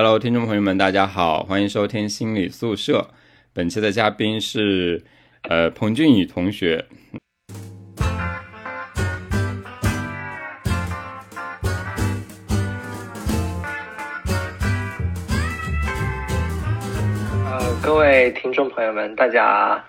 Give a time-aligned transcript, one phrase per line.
[0.00, 3.08] Hello，听众朋友们，大家好，欢迎收听心理宿舍。
[3.52, 5.02] 本期的嘉宾是
[5.48, 6.84] 呃彭俊宇同学。
[17.44, 19.84] 呃，各位听众朋友们，大家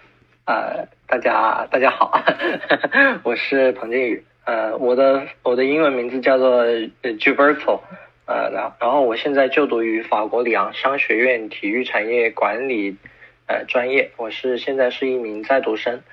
[0.46, 2.20] 呃，大家大家好，
[3.22, 4.26] 我是彭俊宇。
[4.46, 6.66] 呃，我的我的英文名字叫做
[7.04, 7.80] Gilberto。
[8.30, 12.96] 呃，然然后我现在就读于法国里昂商学院体育产业管理
[13.48, 16.04] 呃专业，我是现在是一名在读生，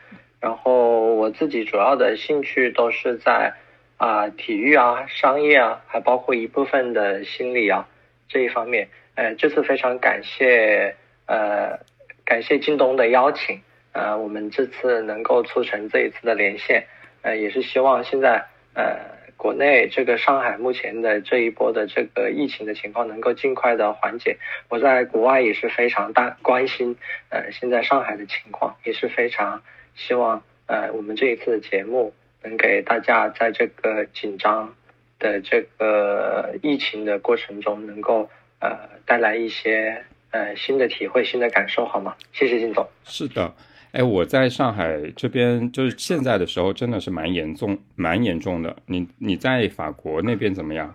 [0.40, 3.52] 然后我自己主要的兴趣都是在
[3.98, 7.86] 啊体育啊、商业啊，还包括一部分的心理啊
[8.30, 8.88] 这一方面。
[9.14, 10.96] 呃，这次非常感谢
[11.26, 11.78] 呃
[12.24, 13.60] 感谢京东的邀请，
[13.92, 16.86] 呃，我们这次能够促成这一次的连线，
[17.20, 19.14] 呃，也是希望现在呃。
[19.36, 26.96] 国内这个上海目前的这一波的这个疫情的情况能够尽快的缓解，我在国外也是非常大关心，
[27.28, 29.62] 呃，现在上海的情况也是非常
[29.94, 34.74] 希望，呃，我们这一次的节目能给大家在这个紧张
[35.18, 38.28] 的这个疫情的过程中能够
[38.60, 42.16] 呃带来一些呃新的体会、新的感受，好吗？
[42.32, 42.88] 谢谢金总。
[43.04, 43.54] 是的。
[43.96, 48.76] 哎，我在上海这边，就是现在的时候，真的是蛮严重、蛮严重的。
[48.84, 50.94] 你你在法国那边怎么样？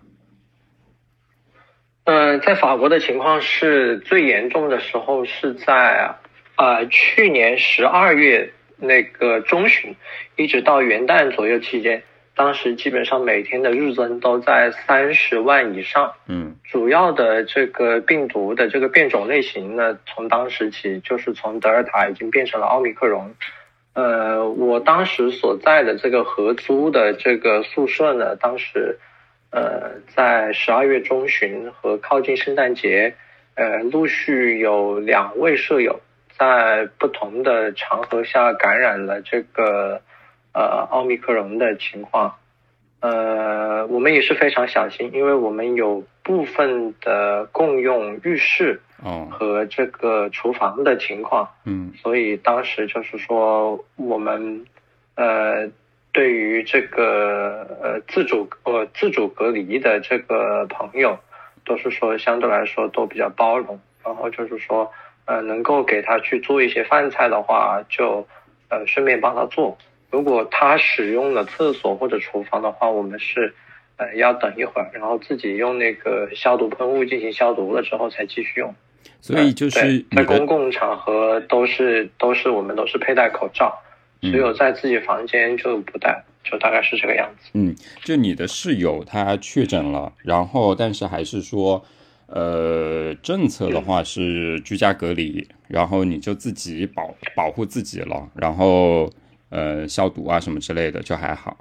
[2.04, 6.14] 嗯，在法国的情况是最严重的时候是在
[6.54, 9.96] 啊去年十二月那个中旬，
[10.36, 12.04] 一直到元旦左右期间。
[12.42, 23.36] 当时基本上每天的日增都在三十万以上，嗯，主要的这个病毒的这个变种类型呢，从当时起就是从德尔塔已经变成了奥密克戎。
[23.94, 28.98] 呃，我当时所在的这个合租的这个宿舍呢，当时
[29.52, 33.14] 呃在十二月中旬和靠近圣诞节，
[33.54, 36.02] 呃，陆续有两位舍友
[36.36, 40.02] 在不同的场合下感染了这个。
[40.54, 42.36] 呃，奥密克戎的情况，
[43.00, 48.82] 呃，我们也是非常小心，因为我们有部分的共用浴室
[49.30, 54.66] 和这个厨房的情况，嗯，所以当时就是说，我们
[55.16, 55.70] 呃，
[56.12, 61.18] 对于这个呃自主呃自主隔离的这个朋友，
[61.66, 64.92] 都是说相对来说都比较包容，然后就是说，
[65.26, 68.28] 呃，能够给他去做一些饭菜的话，就
[68.70, 69.78] 呃顺便帮他做。
[70.12, 73.54] 如果他使用了厕所或者厨房的话，我们是，
[73.96, 78.76] 呃，要等一会儿，然后自己用那个消毒喷雾进行消毒了之后才继续用。
[79.22, 83.74] 所以就是在公共场合都是都是我们都是佩戴口罩，
[84.22, 87.50] 只有在自己房间就不戴，就大概是这个样子。
[87.54, 87.74] 嗯，
[88.04, 91.82] 就你的室友他确诊了，然后但是还是说，
[92.26, 99.10] 呃，政策的话是居家隔离，然后你就自己保保护自己了，然后。
[99.52, 101.58] 呃，消毒啊什么之类的就还好。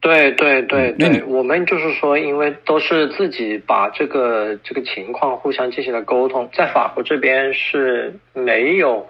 [0.00, 9.06] 对对对对，我们就是说，因为都是自己把这个这个情况互相进行了沟通，在法国这边是没有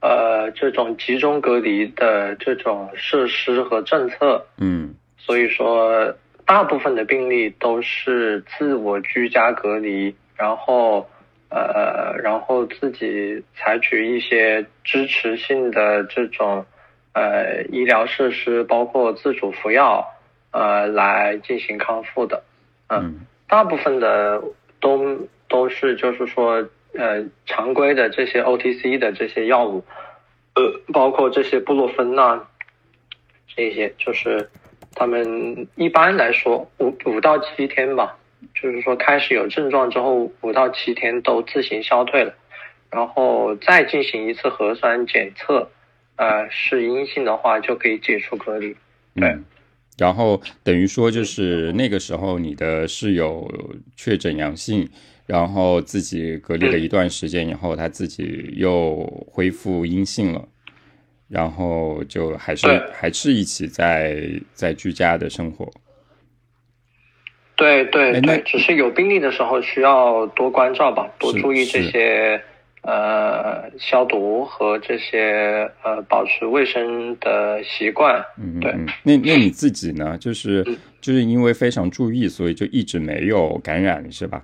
[0.00, 6.14] 呃这种集中隔离的这种设施和政策，嗯，所以说
[6.44, 11.08] 大部分的病例都是自我居家隔离，然后。
[11.56, 16.66] 呃，然后自己采取一些支持性的这种
[17.14, 20.06] 呃医疗设施，包括自主服药，
[20.50, 22.42] 呃，来进行康复的。
[22.90, 24.42] 嗯，大部分的
[24.80, 25.16] 都
[25.48, 29.82] 都是就是说呃常规的这些 OTC 的这些药物，
[30.54, 30.62] 呃，
[30.92, 32.42] 包括这些布洛芬呐，
[33.56, 34.50] 这些就是
[34.94, 38.14] 他们一般来说五五到七天吧。
[38.54, 42.34] 就是说，开始有症状之后，五到七天都自行消退了，
[42.90, 45.70] 然后再进行一次核酸检测，
[46.16, 48.74] 呃，是阴性的话就可以解除隔离。
[49.14, 49.36] 对，
[49.98, 53.50] 然后等于说就是那个时候你的室友
[53.96, 54.88] 确诊阳性，
[55.26, 60.48] 然后自己隔离了一段时间以后，他自己又恢复阴性了，
[61.28, 65.70] 然后就还是还是一起在在居家的生活。
[67.56, 72.38] 对对对，只是有病例的时候需要多关照吧，多注意这些
[72.82, 78.22] 呃消毒和这些呃保持卫生的习惯。
[78.38, 78.74] 嗯，对。
[79.02, 80.18] 那那你自己呢？
[80.18, 80.62] 就是
[81.00, 84.42] 就是因为非常注意，所以就一直没有感染，是吧？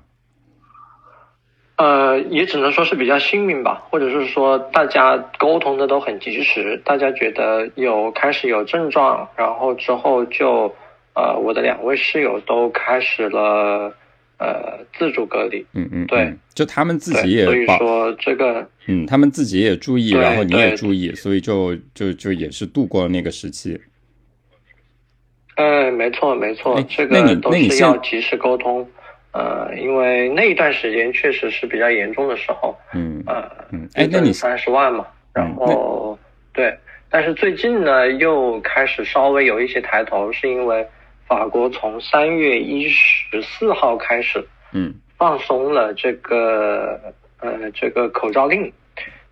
[1.77, 10.75] 呃，也只能说是比较幸运吧，或者是说大家沟通的都很及时，大家觉得有开始有症状，然后之后就。
[11.15, 13.95] 呃，我的两位室友都开始了，
[14.39, 15.65] 呃自主隔离。
[15.75, 23.81] 嗯嗯，对嗯，就他们自，己也所以，说这个嗯，他们自己也注意，然后你也注意，所以就就就也是度过了那个时期。
[25.57, 28.89] 哎，没错没错哎，这那个都是要及时沟通。
[29.33, 36.19] 呃，因为那一段时间确实是比较严重的时候，嗯呃，嗯，哎，那你三十万嘛，然嗯后、
[36.53, 36.77] 对，
[37.09, 40.87] 但是最近呢又开始稍微有一些抬头，是因为
[41.33, 44.95] 法国从三月一十四号开始嗯。
[45.17, 47.01] 放松了这个
[47.41, 48.71] 呃这个口罩令，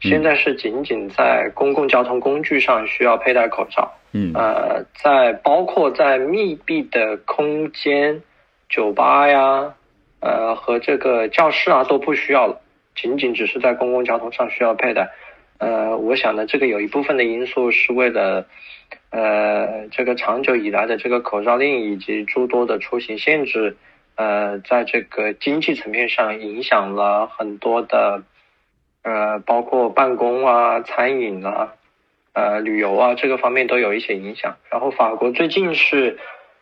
[0.00, 4.32] 现在是仅仅在公共交通工具上需要佩戴口罩，嗯。
[4.34, 8.22] 呃，在包括在密闭的空间、
[8.70, 9.74] 酒吧呀，
[10.20, 12.58] 呃和这个教室啊都不需要了，
[12.94, 15.10] 仅仅只是在公共交通上需要佩戴。
[15.58, 18.46] 呃，我想呢，这个有一部分的因素是为了，
[19.10, 23.76] 呃，这个长久以来的这个口罩令以及诸多的出行限制，
[24.14, 28.22] 呃，在这个经济层面上影响了很多的，
[29.02, 31.74] 呃，包括办公啊、餐饮啊、
[32.34, 34.56] 呃旅游啊这个方面都有一些影响。
[34.70, 36.18] 然后法国最近是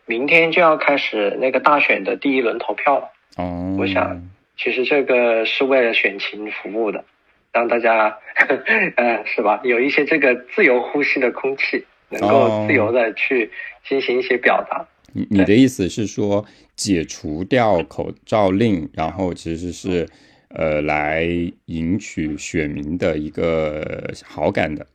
[0.07, 3.11] 明天就要开始那个大选的第一轮投票了。
[3.37, 4.23] 哦，我想
[4.57, 7.05] 其实这个是为了选情服务的，
[7.53, 8.19] 让大家，
[8.97, 9.61] 呃，是吧？
[9.65, 13.51] 有一些这个自由呼吸的空气，能够自由的去
[13.89, 14.87] 进行一些表达。
[15.13, 16.45] 你你的意思是说
[16.77, 20.07] 解除掉口罩令，然后其实是
[20.51, 21.27] 呃来
[21.65, 24.87] 赢取选民的一个好感的。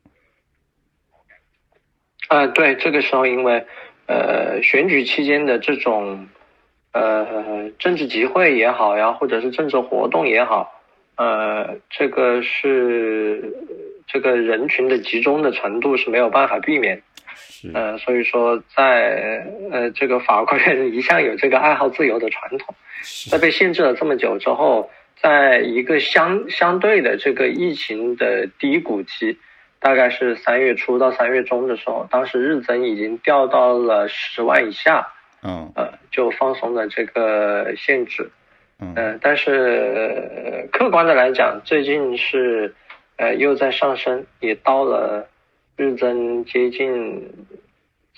[2.30, 3.66] 啊、对，这个时候因为
[4.08, 6.28] 呃选举期间的这种
[6.92, 10.82] 呃政治集会也好呀，或者是政治活动也好，
[11.16, 13.54] 呃，这个是
[14.08, 17.02] 这个人群的集中的程度是没有办法避免
[17.74, 22.76] 呃，所以说在呃这个法国人一向有这个爱好自由的传统，
[23.32, 24.90] 在，被限制了这么久之后，
[25.22, 29.38] 在一个相相对的这个疫情的低谷期，
[29.80, 35.08] 大概是三月初到三月中的时候，当时日增已经掉到了十万以下，
[35.42, 35.72] 嗯。
[35.76, 38.30] 呃，就放松了这个限制。
[38.80, 38.94] 嗯。
[38.96, 39.52] 呃，但是、
[39.96, 42.76] 呃客观的来讲，最近是
[43.18, 45.28] 呃又在上升，也到了
[45.76, 47.30] 日增接近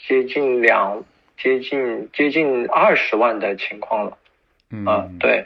[0.07, 1.03] 接近两
[1.37, 4.17] 接近接近二十万的情况了
[4.71, 5.45] 嗯啊、对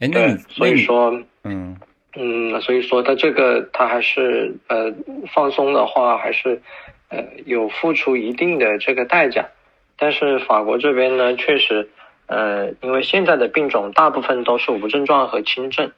[0.00, 1.76] 哎，那对，所以说嗯
[2.14, 4.92] 嗯，所以说它这个它还是呃
[5.32, 6.60] 放松的话，还是
[7.08, 9.48] 呃有付出一定的这个代价。
[9.96, 11.88] 但是法国这边呢，确实
[12.26, 15.92] 呃，因为现在的病种大部分都是无症状和轻症，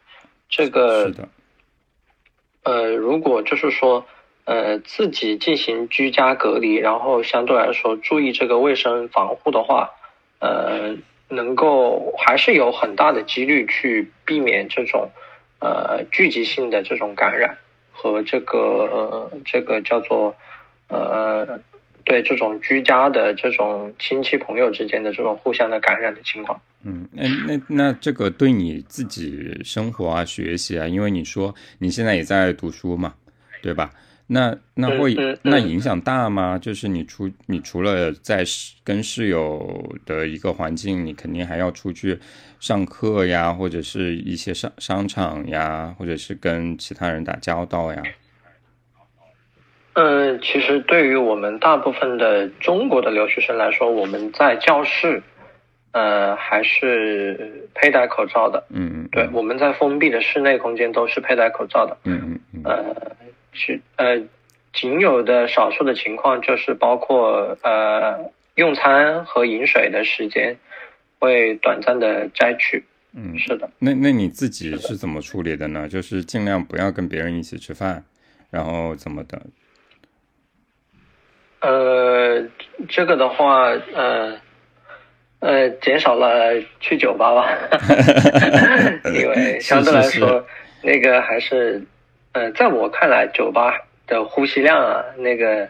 [0.48, 1.28] 这个是的，
[2.64, 4.04] 呃，如果就是说，
[4.44, 9.90] 呃，自己进行居家隔离，然后相对来说注意这个卫生防护的话，
[10.40, 10.96] 呃，
[11.28, 15.10] 能够还是有很大的几率去避免这种
[15.60, 17.56] 呃聚集性的这种感染
[17.92, 20.34] 和这个、呃、这个叫做
[20.88, 21.60] 呃
[22.04, 26.60] 对这种居家的这种亲戚朋友之间的这种互相的感染的情况。
[26.82, 33.14] 嗯，那那那这个对你自己生活啊、学习啊，因为你说你现在也在读书嘛，
[33.62, 33.90] 对吧？
[34.26, 36.58] 那那会、嗯嗯那嗯影响大吗？
[36.58, 42.18] 就是你除你除了在室跟室友的一个环境，你肯定还要出去
[42.58, 48.02] 上课呀，或者是一些商商场呀，或者是跟其他人打交道呀。
[49.94, 55.22] 嗯，其实对于我们大部分的中国的留学生来说，我们在教室，
[55.92, 58.64] 呃，还是佩戴口罩的。
[58.70, 61.96] 嗯嗯，对，我们在封闭的室内空间都是佩戴口罩的。
[62.04, 63.16] 嗯嗯嗯呃，
[63.52, 64.20] 去呃，
[64.72, 68.18] 仅有的少数的情况就是包括呃
[68.56, 70.56] 用餐和饮水的时间
[71.20, 72.82] 会短暂的摘取。
[73.16, 75.88] 嗯，是的，那那你自己是怎么处理的呢？
[75.88, 78.04] 就是尽量不要跟别人一起吃饭，
[78.50, 79.40] 然后怎么的？
[81.64, 82.46] 呃，
[82.88, 84.36] 这个的话，呃，
[85.40, 87.48] 呃，减少了去酒吧吧，
[89.14, 90.44] 因为相对来说，
[90.82, 91.82] 那个还是，
[92.32, 95.66] 呃，在我看来，酒吧的呼吸量啊，那个，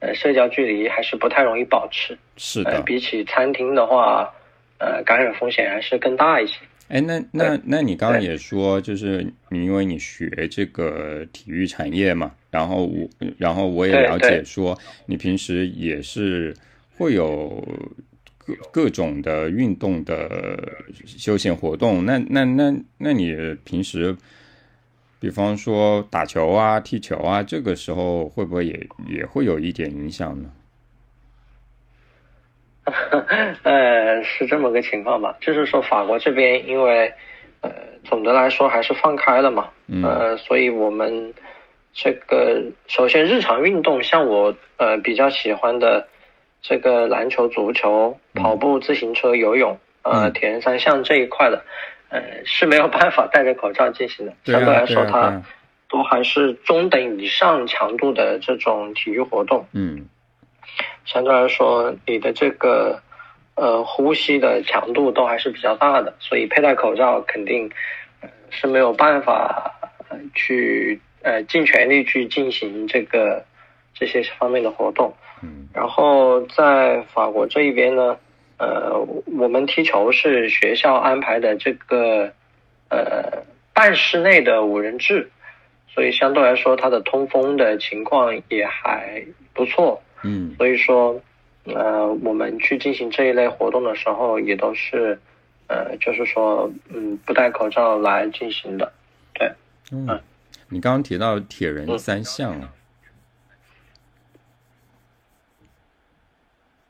[0.00, 2.12] 呃，社交距离还是不太容易保持。
[2.14, 4.28] 呃，是的，比起餐厅的话，
[4.78, 6.56] 呃，感染风险还是更大一些。
[6.88, 16.56] 哎，那那那你刚刚也说，就是你因为你学这个体育产业嘛，然后我然后我也了解说，你平时也是
[16.96, 17.62] 会有
[18.38, 20.58] 各各种的运动的
[21.04, 22.02] 休闲活动。
[22.06, 24.16] 那那那那你平时，
[25.20, 30.50] 比方说打球啊、踢球啊，这个时候会不会也也会有一点影响呢？
[33.64, 37.12] 呃，是这么个情况吧，就是说法国这边因为
[37.60, 37.70] 呃
[38.04, 39.68] 总的来说还是放开了嘛，
[40.02, 41.34] 呃，所以我们
[41.96, 46.06] 这个首先日常运动，像我呃比较喜欢的
[46.60, 51.64] 这个篮球、足球、跑步、自行车、游泳，呃，铁人三项这一块的，
[52.10, 55.42] 呃是没有办法戴着口罩进行的，相对来说它
[55.88, 60.06] 都还是中等以上强度的这种体育活动，嗯。
[61.06, 63.00] 相对来说，你的这个
[63.54, 67.70] 呃呼吸的强度都还是比较大的，所以佩戴口罩肯定
[68.50, 69.72] 是没有办法
[70.34, 73.44] 去呃尽全力去进行这个
[73.92, 75.12] 这些方面的活动。
[75.42, 75.66] 嗯。
[75.74, 78.16] 然后在法国这一边呢，
[78.58, 78.96] 呃，
[79.36, 82.32] 我们踢球是学校安排的这个
[82.90, 83.42] 呃
[83.74, 85.28] 半室内的五人制，
[85.88, 90.00] 所以相对来说它的通风的情况也还不错。
[90.22, 91.20] 嗯，所以说，
[91.64, 95.18] 呃，我们去进行这一类活动的时候，也都是，
[95.68, 98.92] 呃，就是说，嗯，不戴口罩来进行的，
[99.34, 99.50] 对。
[99.92, 100.08] 嗯，
[100.68, 102.72] 你刚刚提到铁人三项啊？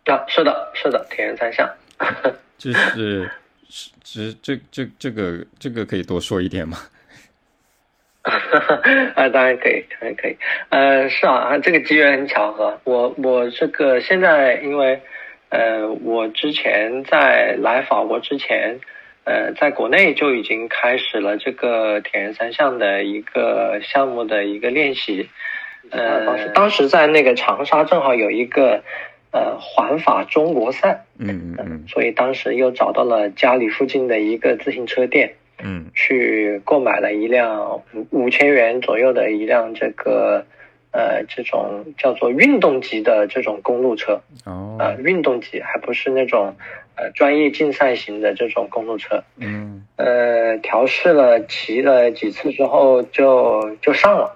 [0.06, 1.68] 啊，是的，是的，铁人三项。
[2.56, 3.30] 就是，
[3.68, 6.78] 是这这这个这个可以多说一点吗？
[9.14, 10.36] 啊，当然可以，当然可以。
[10.70, 12.80] 呃，是啊，这个机缘很巧合。
[12.84, 15.00] 我我这个现在因为，
[15.50, 18.80] 呃，我之前在来法国之前，
[19.26, 25.28] 呃，在国内就已经开始了这个铁人三项的一个项目的一个练习。
[25.90, 28.82] 呃，当时在那个长沙正好有一个
[29.32, 35.34] 呃环法中国赛，嗯嗯嗯，所以当时又找到了家里附近的一个自行车店。
[35.58, 40.44] 嗯，去购买了一辆五五千元左右的一辆这个，
[40.96, 44.18] 呃，这种叫做运动级的这种公路车。
[44.46, 46.56] 哦，呃，运动级还不是那种，
[46.96, 49.22] 呃，专业竞赛型的这种公路车。
[49.36, 54.34] 嗯，呃，调试了骑了几次之后就就上了。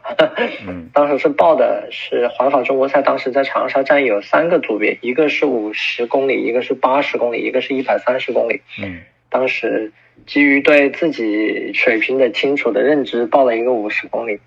[0.69, 8.61] 嗯， 当时是报的是环法中国赛，当时在长沙站有三个组别，一个是五十公里，一个是八十公里，一个是一百三十公里。
[8.83, 9.00] 嗯，
[9.31, 9.90] 当时。
[10.26, 14.38] 基于对自己水平的清楚的认知，报了一个五十公里。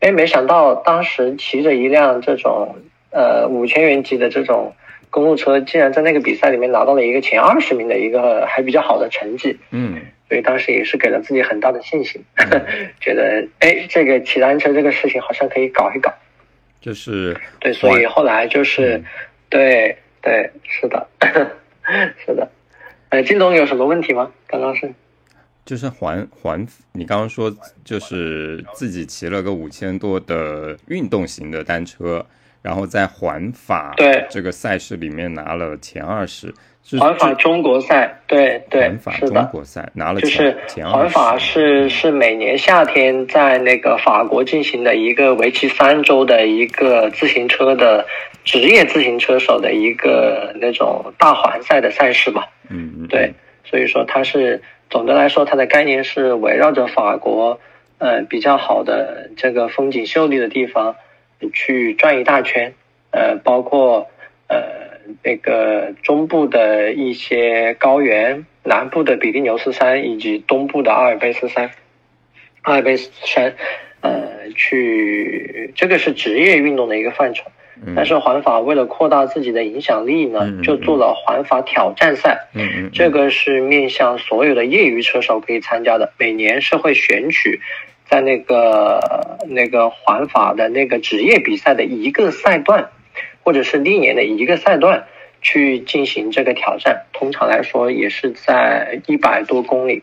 [0.00, 2.76] 哎，没想到当时骑着一辆这种
[3.10, 4.74] 呃五千元级的这种
[5.10, 9.58] 公路车，竟然在那个比赛里面拿到了一个前二十名的一个还比较好的成绩。
[9.70, 12.22] 嗯，所以当时也是给了自己很大的信心，
[13.00, 16.12] 觉得哎，这个骑单车这个事情好像可以搞一搞。
[16.80, 19.02] 就是对，所以后来就是
[19.50, 21.06] 对对是的，
[22.24, 22.48] 是的。
[23.10, 24.30] 呃，金总有什么问题吗？
[24.46, 24.90] 刚刚是。
[25.64, 32.26] 就是环环，你刚刚说就是自己骑了个五千多的运动型的单车，
[32.60, 36.52] 然后在环法对这个赛事里面拿了前二十。
[36.98, 48.04] 环法中国赛，对对，环法中国赛拿了就是环法是是每年夏天在那个法国进行的一个为期三周的一个自行车的
[48.44, 52.48] 职业自行车手的一个那种大环赛的赛事吧。
[52.70, 54.60] 嗯嗯，对，所以说它是。
[54.90, 57.60] 总的来说，它的概念是围绕着法国，
[57.98, 60.96] 呃，比较好的这个风景秀丽的地方，
[61.52, 62.74] 去转一大圈，
[63.12, 64.08] 呃，包括
[64.48, 64.58] 呃
[65.22, 71.70] 那个中部的一些高原，南部的比利牛斯山以及东部的阿尔卑斯山，
[72.62, 73.54] 阿尔卑斯山，
[74.00, 77.44] 呃，去这个是职业运动的一个范畴。
[77.96, 82.48] 但是环法为了扩大自己的影响力呢，就做了环法挑战赛。
[82.92, 86.12] 这个是面向所有的业余车手可以参加的。
[86.18, 87.60] 每年是会选取
[88.04, 92.90] 在那个那个环法的那个职业比赛的一个赛段，
[93.42, 95.06] 或者是历年的一个赛段
[95.40, 97.06] 去进行这个挑战。
[97.14, 100.02] 通常来说也是在一百多公里，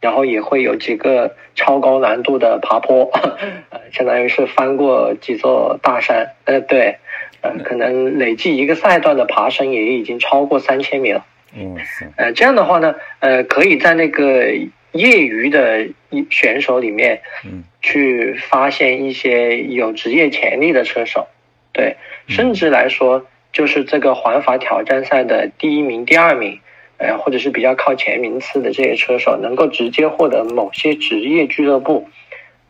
[0.00, 3.10] 然后也会有几个超高难度的爬坡，
[3.68, 6.30] 呃，相当于是翻过几座大山。
[6.46, 6.96] 呃，对。
[7.40, 11.24] 呃，可能累计一个赛段的爬升也已经超过三千米了。
[11.56, 11.76] 嗯，
[12.16, 14.52] 呃，这样的话呢，呃，可以在那个
[14.92, 15.88] 业余的
[16.30, 21.26] 选手里面，嗯，去发现一些有职业潜力的车手。
[21.72, 26.58] 对，甚至来说，就是这个环法挑战赛的第一名、第二名，
[26.96, 32.08] 呃，或者是比较靠前名次的这些车手，能够直接获得某些职业俱乐部。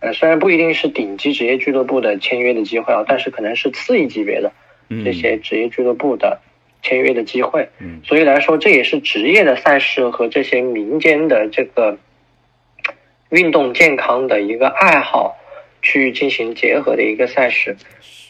[0.00, 4.52] 呃，虽然不一定是顶级职业俱乐部的签约的机会啊，但是可能是次一级别的
[5.04, 6.40] 这些职业俱乐部的
[6.82, 7.68] 签约的机会。
[7.80, 11.98] 嗯，所以来说，这也是职业的赛事和这些民间的这个
[13.30, 15.36] 运动健康的一个爱好
[15.82, 17.76] 去进行结合的一个赛事。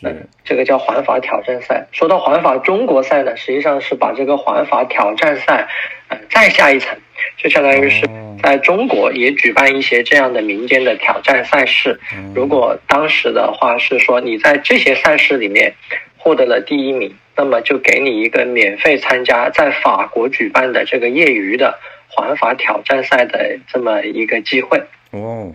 [0.01, 1.85] 嗯，这个叫环法挑战赛。
[1.91, 5.67] 说到环法中国赛呢，实际上是把这个环法挑战赛，
[6.07, 6.97] 呃，再下一层，
[7.37, 8.09] 就相当于是
[8.41, 11.99] 在中国也举办一些这样的民间的挑战赛事。
[12.33, 15.75] 如果当时的话是说你在这些赛事里面
[16.17, 21.77] 获得了第一名，那么就给你一个免费参加在法国举办的这个业余的
[22.07, 24.81] 环法挑战赛的这么一个机会。
[25.11, 25.53] 哦。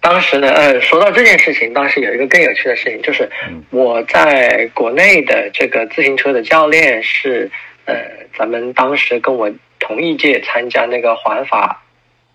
[0.00, 3.28] 当时呢，呃，说到这件事情，当时有一个更有趣的事情，就是
[3.70, 7.50] 我在国内的这个自行车的教练是，
[7.84, 7.94] 呃，
[8.36, 11.82] 咱们当时跟我同一届参加那个环法，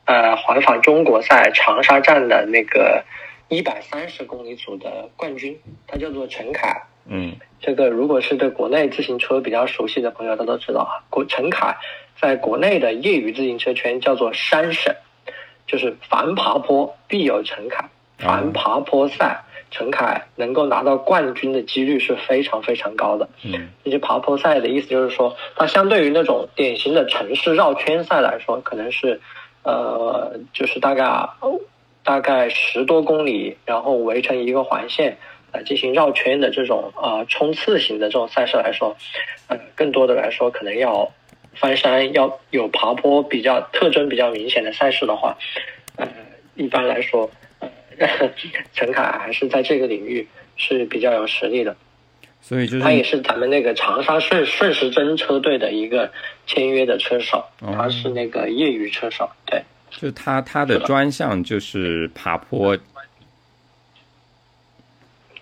[0.05, 3.03] 呃，环法中国赛长沙站的那个
[3.49, 6.79] 一百三十公里组的冠军，他叫做陈凯。
[7.07, 11.75] 嗯，这个如果是对国内自行车比较熟悉的朋友，他都知道啊，国陈凯
[12.21, 14.95] 在国内的业余自行车圈叫做山神。
[15.67, 23.27] 就是凡爬坡必有陈凯，凡爬坡赛，陈凯能够拿到冠军的几率是非常非常高的。
[23.43, 29.19] 嗯，这些爬坡赛的意思就是说，它相对于那种典型的城市绕圈赛来说，可能是，
[29.63, 31.27] 呃，就是大概
[32.03, 35.17] 大概十多公里，然后围成一个环线
[35.51, 38.95] 来进行绕圈的这种啊冲刺型的这种赛事来说，
[39.47, 41.11] 呃，更多的来说可能要。
[41.55, 45.35] 翻山要有爬坡比较特征比较明显的赛事的话，
[45.95, 46.07] 呃，
[46.55, 47.69] 一般来说，呃，
[48.73, 51.75] 陈凯还是在这个领域是比较有实力的。
[52.41, 56.11] 所以就是他也是咱们那个长沙顺顺时针车队的一个
[56.45, 59.27] 签约的车手，他是那个业余车手。
[59.47, 59.59] 对，
[59.89, 62.77] 就他他的专项就是爬坡。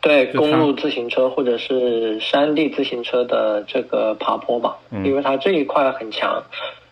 [0.04, 6.44] 对公路自行车或者是山地自行车的这个爬坡吧，因为它这一块很强。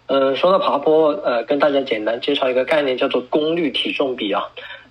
[0.08, 4.44] 呃，说到爬坡，呃，跟大家简单介绍一个概念，叫做功率体重比啊。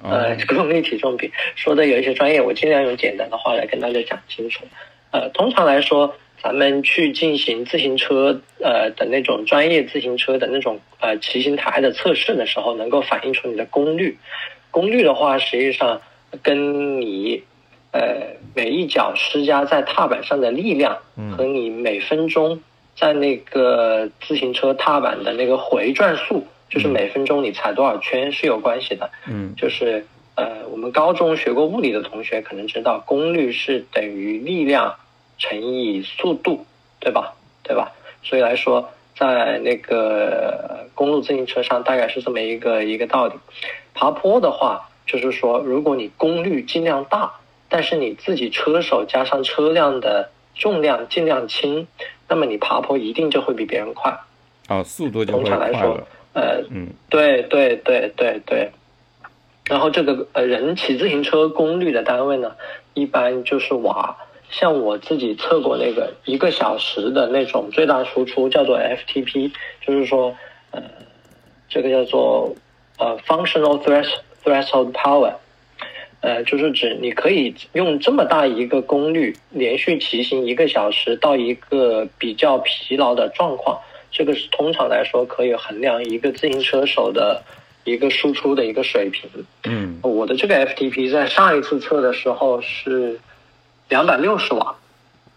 [0.03, 4.65] 呃，功率体重比说的有一些专业，我尽量用简单的话来跟大家讲清楚。
[5.12, 14.19] 呃，通常来说，咱们去进行自行车呃的那种专业自行车的那种呃骑行台的测试的时候，能够反映出你的功率。
[14.71, 16.00] 功率的话，实际上
[16.43, 17.43] 跟你
[17.92, 20.97] 呃，每一脚施加在踏板上的力量，
[21.36, 22.60] 和你每分钟
[22.97, 29.10] 在那个自行车踏板的那个回转速，就是每分钟你踩多少圈是有关系的。
[29.26, 34.95] 嗯，就是呃，我们高中学过物理的同学可能知道，功率是等于力量
[35.36, 36.65] 乘以速度，
[37.00, 37.34] 对吧？
[37.65, 37.91] 对吧？
[38.23, 43.34] 所以来说，在那个公路自行车上，大概是这么一个一个道理。
[43.95, 47.32] 爬坡的话，就是说，如果你功率尽量大。
[47.71, 51.87] 但是你自己车手加上车辆的重量尽量轻，
[52.28, 54.19] 那么你爬坡一定就会比别人快。
[54.69, 56.06] 哦，速度就会快了。
[56.35, 58.71] 呃，嗯，对对对对对。
[59.65, 62.56] 然后这个呃人骑自行车功率的单位呢，
[62.95, 64.17] 一般就是瓦。
[64.50, 70.37] 像我自己测过那个一个小时的那种最大输出叫做 FTP，就是说
[70.73, 70.83] 呃
[71.69, 72.52] 这个叫做
[72.99, 75.35] 呃 functional thresh threshold power。
[76.21, 83.80] 呃，就是指你可以用这么大一个功率连续骑行一个小时到一个比较疲劳的状况，
[84.11, 87.43] 这个是通常来说可以衡量一个自行车手的
[87.85, 89.30] 一个输出的一个水平。
[89.65, 93.19] 嗯，我的这个 FTP 在上一次测的时候是
[93.89, 94.76] 两百六十瓦，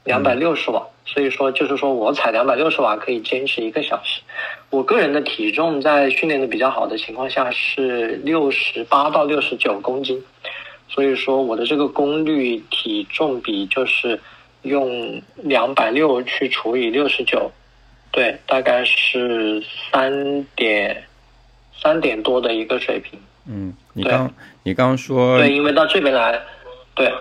[0.04, 4.20] 两百六十瓦，所以说就是说我踩两百六十瓦可以坚持一个小时。
[4.70, 10.22] 我个人的体重在训练的比较好的情况下是六十八到六十九公斤。
[10.90, 14.20] 所以说我的这个功率体重比就是
[14.62, 17.52] 用两百六去除以六十九，
[18.12, 21.04] 对，大概是三点
[21.76, 23.20] 三点多的一个水平。
[23.48, 26.40] 嗯，你刚你刚说对，因为到这边来，
[26.94, 27.12] 对，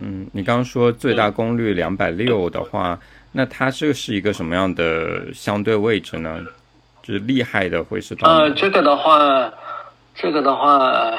[0.00, 3.00] 嗯，你刚说最大功率两百六的话，
[3.32, 6.44] 那它这是一个什么样的相对位置呢？
[7.02, 8.14] 就是厉害的会是？
[8.20, 9.52] 呃，这个的话，
[10.14, 11.18] 这个的话。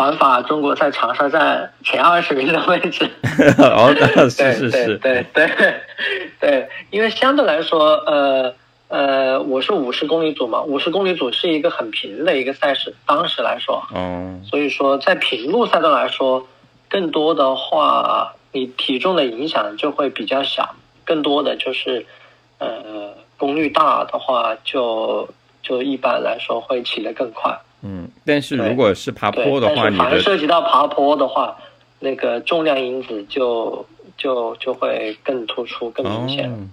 [0.00, 3.04] 环法中国在长沙站前二十名的位置，
[3.60, 3.94] 哦，
[4.30, 5.74] 是是是，对对对
[6.40, 8.54] 对，因为相对来说，呃
[8.88, 16.48] 呃，我是五十公里组嘛，五十公里组是一个很平的一个赛事，当时来说，嗯，所以说在平路赛道来说，
[16.88, 22.06] 更多的话，你体重的影响就会比较小，更多的就是，
[22.56, 25.28] 呃，功率大的话，就
[25.62, 27.54] 就一般来说会骑得更快。
[27.82, 31.56] 嗯，但是如果是爬坡的话，你的涉及到爬坡的话，
[31.98, 36.70] 那个重量因子就就就会更突出、更明显。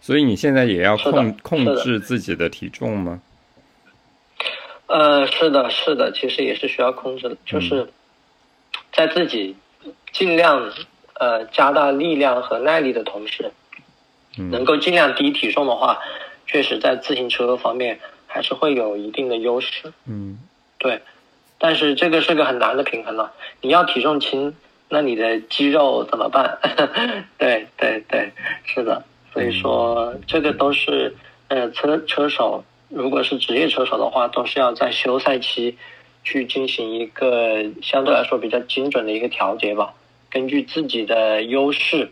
[0.00, 3.20] 所以你现在也要控控制自己的体重吗？
[4.86, 7.88] 呃，是的，是的，其实也是需要控制的，就是
[8.92, 9.56] 在自己
[10.12, 10.70] 尽量
[11.18, 13.50] 呃加大力量和耐力的同时，
[14.36, 15.98] 能够尽量低体重的话，
[16.46, 17.98] 确实在自行车方面
[18.34, 19.92] 还是会有一定的优势。
[20.06, 20.40] 嗯，
[20.78, 21.00] 对，
[21.56, 23.32] 但是这个是个很难的平衡了。
[23.60, 24.52] 你要体重轻，
[24.88, 26.58] 那你的肌肉怎么办？
[27.38, 28.32] 对对对，
[28.64, 31.14] 是的，所以说这个都是
[31.46, 32.64] 呃车车手。
[32.88, 35.78] 如果是职业车手的话，都是要在休赛期
[36.24, 39.94] 去进行一个相对来说比较精准的一个调节吧。
[40.28, 42.10] 根据自己的优势、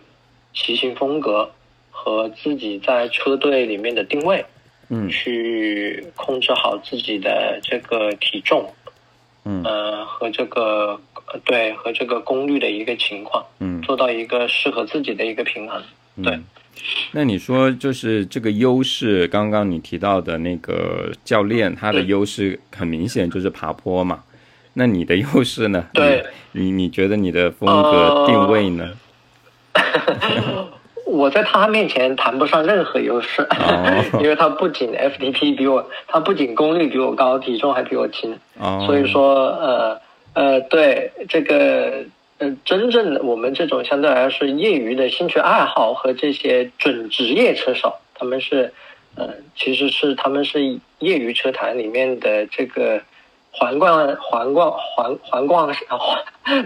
[0.54, 1.50] 骑行风格
[1.90, 4.46] 和自己在车队里面的定位，
[4.94, 8.70] 嗯，去控制好自己的这个体重，
[9.46, 11.00] 嗯，呃，和这个
[11.46, 15.82] 对和这个功率的一个情况，嗯，做到一个适合自己的一个平衡，
[16.22, 16.38] 对。
[17.12, 24.22] 那你说，就是这个优势，刚刚你提到的那个教练，他的优势很明显就是爬坡嘛。
[24.74, 25.86] 那你的优势呢？
[25.94, 28.90] 对，你你觉得你的风格定位呢？
[31.12, 33.46] 我在他面前谈不上任何优势，
[34.20, 38.36] 因为他不仅 FTP 比我，他不仅功率比我高，体重还比我轻。
[38.86, 40.00] 所以说，呃
[40.34, 42.04] 呃，对这个。
[42.38, 48.72] 呃，真正的我们这种相对来说是业余的兴趣爱好和这些准职业车手，他们是，
[49.14, 50.60] 呃，其实是他们是
[50.98, 53.00] 业余车坛里面的这个
[53.52, 55.72] 环冠环冠环环冠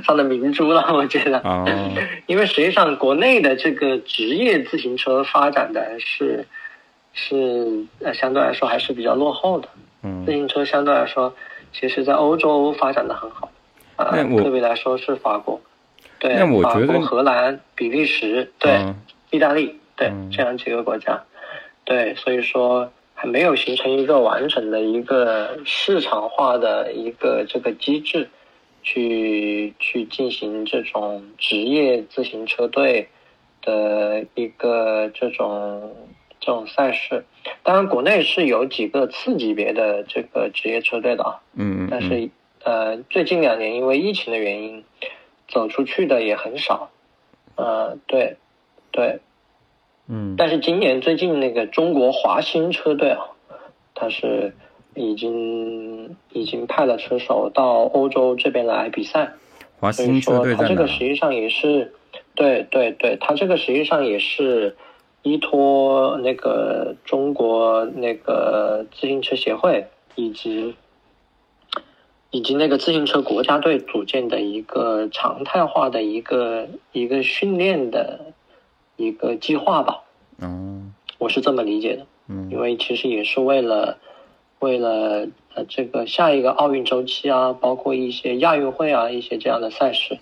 [0.05, 1.39] 上的明珠了，我觉得。
[1.41, 1.65] 啊。
[2.27, 6.47] 因为实际上国内的这个职业自行车发展的是
[7.13, 9.69] 是呃相对来说还是比较落后的。
[10.03, 10.25] 嗯。
[10.25, 11.35] 自行车相对来说，
[11.73, 13.51] 其实在欧洲发展的很好。
[13.97, 15.59] 啊，特别来说是法国，
[16.19, 18.95] 对，法国、荷兰、比利时，对，
[19.31, 21.23] 意大利，对，这样几个国家，
[21.83, 28.29] 对，所以说还没有形成一个完整的一个市场化的一个这个机制，
[28.83, 33.09] 去去进行这种职业自行车队
[33.63, 35.97] 的一个这种
[36.39, 37.25] 这种赛事。
[37.65, 42.31] 当然，国内是有几个次级别的这个职业车队的啊，嗯，但是。
[42.65, 44.83] 呃，最近两年因为疫情的原因，
[45.47, 46.91] 走出去的也很少。
[47.55, 48.37] 呃，对，
[48.91, 49.21] 对，
[50.09, 50.35] 嗯。
[50.37, 53.21] 但是今年最近那个中国华新车队啊，
[53.95, 54.55] 它是
[54.95, 59.33] 已经已经派了车手到欧洲这边来比赛。
[59.79, 61.95] 华新车队他这个实际上也是，
[62.35, 64.77] 对对对，它这个实际上也是
[65.23, 70.75] 依托那个中国那个自行车协会以及。
[72.33, 78.21] 以及那个自行车国家队组建的一个常态化的一个一个训练的
[78.97, 80.03] 一个计划吧。
[80.39, 82.07] 嗯，我是这么理解的。
[82.29, 83.99] 嗯，因为其实也是为了
[84.59, 90.19] 为了呃这个下一个奥运周期啊，包括一些亚运会啊一些这样的赛事，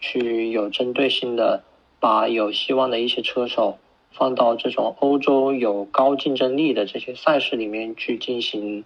[0.00, 1.62] 去有针对性的
[2.00, 3.78] 把有希望的一些车手
[4.10, 8.84] 放到这种欧洲有高竞争力的这些赛事里面去进行。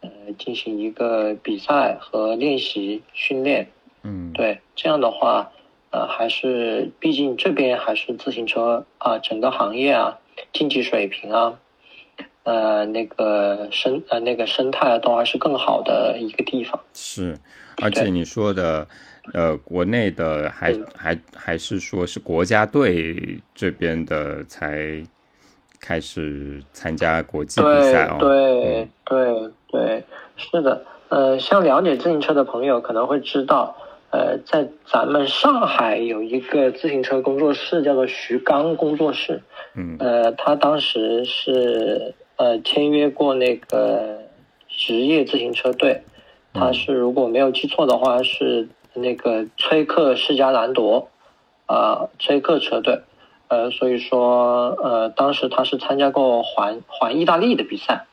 [0.00, 3.70] 呃，进行一个比赛和练习训练，
[4.02, 5.50] 嗯，对，这样的话，
[5.94, 10.18] 呃，还是毕竟这边还是自行车啊，整个行业啊，
[10.52, 11.54] 竞技水平啊，
[12.42, 16.80] 呃，那个生呃那个生态都还是更好的一个地方。
[16.94, 17.38] 是，
[17.80, 18.88] 而且你说的，
[19.32, 25.00] 呃，国内的还还还是说是国家队这边的才
[25.80, 29.52] 开始参加国际比赛哦，对对。
[29.70, 30.04] 对，
[30.36, 33.76] 是的，呃，像了解自行车的朋友可能会知道，
[34.14, 39.42] 呃，在咱们上海有一个自行车工作室，叫做徐刚工作室，
[39.74, 44.20] 嗯，呃，他当时是呃签约过那个
[44.68, 46.02] 职业自行车队，
[46.52, 51.08] 他是如果没有记错的话是那个崔克世家兰夺，
[51.66, 53.00] 啊，崔克车队，
[53.48, 58.06] 呃，所以说呃当时他是参加过环环意大利的比赛。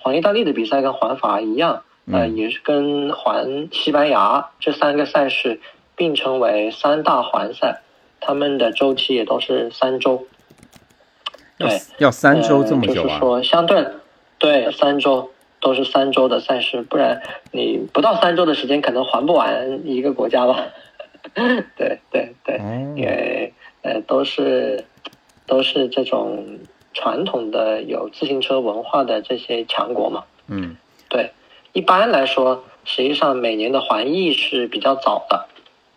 [0.00, 5.60] 环意大利的比赛跟环法一样，呃，也是跟环西班牙这三个赛事
[5.96, 7.82] 并称为三大环赛，
[8.20, 10.26] 他们的周期也都是三周。
[11.58, 13.04] 对，要三周这么久啊？
[13.04, 13.86] 就是说，相对
[14.38, 20.66] 对三周都是三周的赛事，不然你不到三周的时间可能还不完一个国家吧？
[21.34, 22.58] 对对对，
[22.96, 24.84] 因为呃都是
[25.46, 26.58] 都是这种。
[26.94, 30.76] 传统的有自行车文化的这些强国嘛，嗯，
[31.08, 31.30] 对，
[31.72, 35.46] 一般来说，实际上每年的环意是比较早的，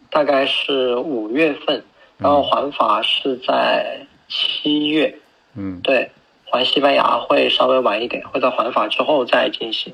[0.10, 1.84] 大概是五月份，
[2.18, 5.18] 然后环法是在七月，
[5.56, 6.12] 嗯，对，
[6.46, 9.94] 环西班牙会稍微晚一点，会在环法之后再进行，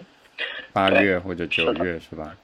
[0.74, 2.36] 八月或者九月是吧？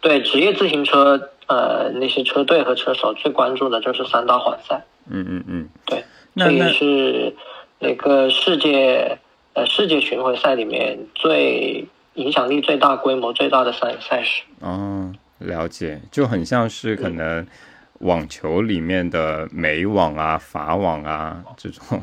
[0.00, 6.04] 对职业自行车，呃，那些车队和车手最关注的就是三大环赛，嗯嗯嗯，对，
[6.36, 7.34] 这也是
[7.78, 9.18] 那个世界
[9.54, 14.42] 呃世界巡回赛里面最影响力最大、规模最大的赛赛事。
[14.60, 17.46] 哦，了解，就很像是可能
[18.00, 22.00] 网球里面的美网啊、法网啊这种。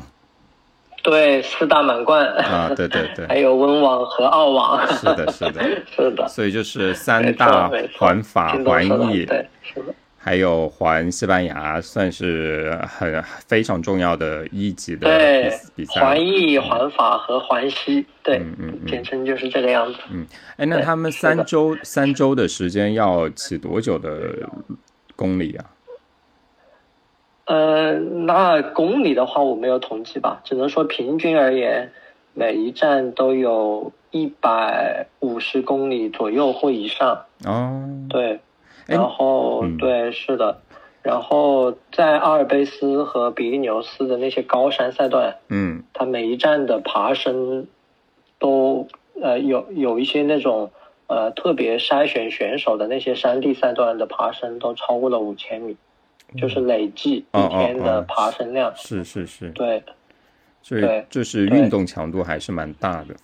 [1.02, 2.26] 对，四大满贯。
[2.36, 4.86] 啊，对对对，还有温网和澳网。
[4.86, 5.62] 是的，是的，
[5.94, 9.94] 是的，所以就是三大环法、环意，对，是的，
[10.24, 16.00] 还有环西班牙，算是很非常重要的一级的对比比赛。
[16.00, 19.98] 环意、环法和环西，对，嗯嗯嗯简称就是这个样子。
[20.10, 24.48] 嗯哎，那他们三周三周的时间要骑多久的
[25.14, 25.64] 公里啊？
[27.44, 31.92] 呃，那公里的话我没有统计吧，只能说平均而言，
[32.32, 37.26] 每一站都有一百五十公里左右或以上。
[37.44, 38.40] 哦，对，哎
[38.86, 39.76] 然后、嗯。
[39.76, 40.60] 对，是的，
[41.02, 45.82] 然后在阿尔卑斯和比利牛斯的那些高山赛段，嗯。
[45.92, 47.66] 它每一站的爬升
[48.38, 48.86] 都
[49.20, 50.70] 呃有有一些那种
[51.06, 55.76] 呃特别筛选选手的那些山地赛段的爬升都超过了五千米，
[56.36, 58.72] 就是累计哦一天的爬升量。
[58.76, 59.82] 是是是，对。
[60.62, 63.14] 所以就是运动强度还是蛮大的，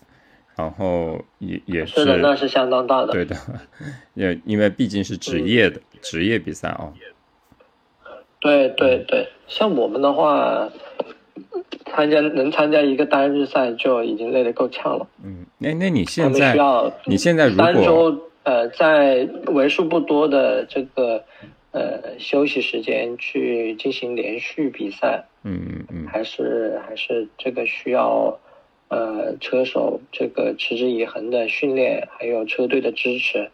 [0.60, 3.12] 然后也也是的，那是相当大的。
[3.12, 3.34] 对的，
[4.12, 6.92] 也因为毕竟是职业的、职业比赛哦。
[8.40, 10.68] 对对对，像我们的话，
[11.86, 15.06] 参加能参加一个单日赛就已经累得够呛了。
[15.24, 21.24] 嗯，那那你现在需要你现在如三果周呃，在为数不多的这个
[21.72, 28.38] 呃休息时间去进行连续比赛，嗯嗯嗯还是还是这个需要
[28.90, 33.50] 呃车手这个持之以恒的训练，还有车队的支持。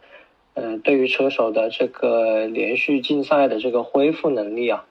[0.55, 4.85] 呃，对于车手的这个连续竞赛的这个恢复能力啊，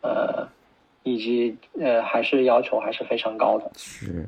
[0.00, 0.48] 呃，
[1.02, 3.70] 以及呃，还是要求还是非常高的。
[3.76, 4.24] 是，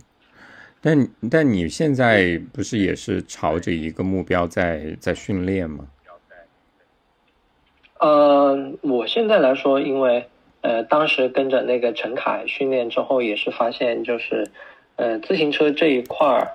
[0.82, 5.86] 但但你现在不是也是朝着一个目标在在训练吗？
[7.98, 10.26] 呃，我现在来说，因为
[10.60, 14.44] 呃，当时跟着那个陈凯训练之后，也是发现就是，
[14.96, 16.48] 呃，自行车这一块儿，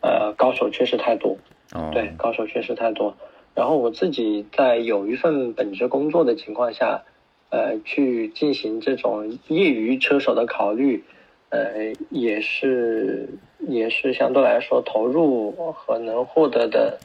[0.00, 1.36] 呃，高手确实太多，
[1.74, 3.16] 哦，对，高手确实太多。
[3.54, 7.02] 然后我自己在有一份本职工作的情况下，
[7.50, 11.04] 呃，去进行这种业余车手的考虑，
[11.50, 13.28] 呃，也是
[13.68, 16.98] 也是相对来说投入和能获得的，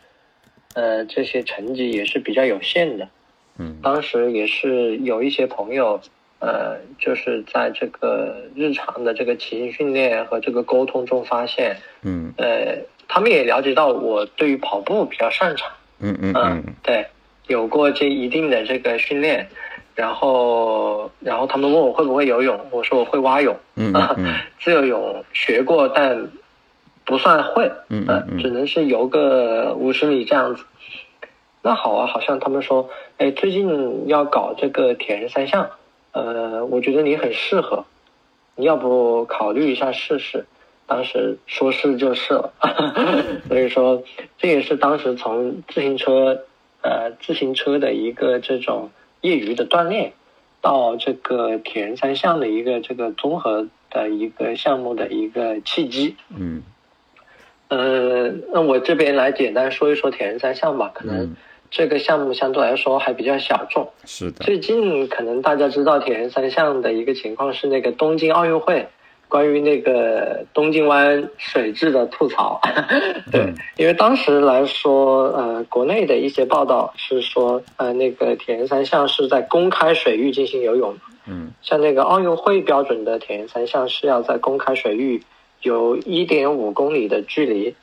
[0.74, 3.08] 呃，这些成绩也是比较有限的。
[3.62, 6.00] 嗯当时也是有一些朋友，
[6.40, 17.06] 呃，就是在这个日常的这个骑行训练和这个沟通中发现，嗯呃，他们也了解到我对于跑步比较擅长，嗯嗯嗯，嗯对，
[17.48, 19.48] 有过这一定的这个训练，
[19.96, 26.30] 然后，然后他们问我会不会游泳，我说我会蛙泳，嗯嗯嗯自由泳学过，但
[27.04, 30.64] 不算会，嗯嗯只能是游个五十米这样子。
[31.62, 35.70] 那好啊，好像他们说，哎，最近要搞这个铁人三项，
[36.12, 37.86] 呃，我觉得你很适合，
[38.56, 40.46] 你要不考虑一下试试？
[40.88, 42.52] 当时说是就是了，
[43.48, 44.02] 所以说
[44.40, 46.46] 这也是当时从自行车，
[46.82, 48.90] 呃，自行车的一个这种
[49.22, 50.14] 业余的锻炼，
[50.62, 56.16] 到这个铁人三项的一个这个综合的一个项目的一个契机。
[56.36, 56.64] 嗯
[57.68, 61.36] 呃，那我这边来简单说一说铁人三项吧，可能嗯，
[61.72, 63.88] 这个项目相对来说还比较小众。
[64.06, 68.88] 是的，最近可能大家知道铁人三项的一个情况是那个东京奥运会
[69.28, 72.60] 关于那个东京湾水质的吐槽，
[73.32, 80.96] 对嗯，因为当时来说，呃，国内的一些报道是说，呃，那个铁人三项是在公开水域进行游泳，
[81.28, 81.52] 嗯。
[81.62, 85.22] 像那个奥运会标准的铁人三项是要在公开水域
[85.62, 87.76] 有一点五公里的距离，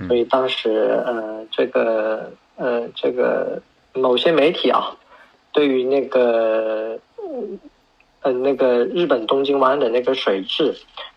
[0.00, 0.08] 嗯。
[0.08, 3.60] 所以当时呃这个呃这个
[3.92, 4.96] 某些媒体啊，
[5.52, 6.98] 对于那个
[8.22, 10.74] 呃那个日本东京湾的那个水质，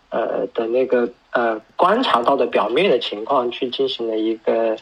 [0.09, 4.77] 呃的那个呃观察到的表面的情况去进行了一个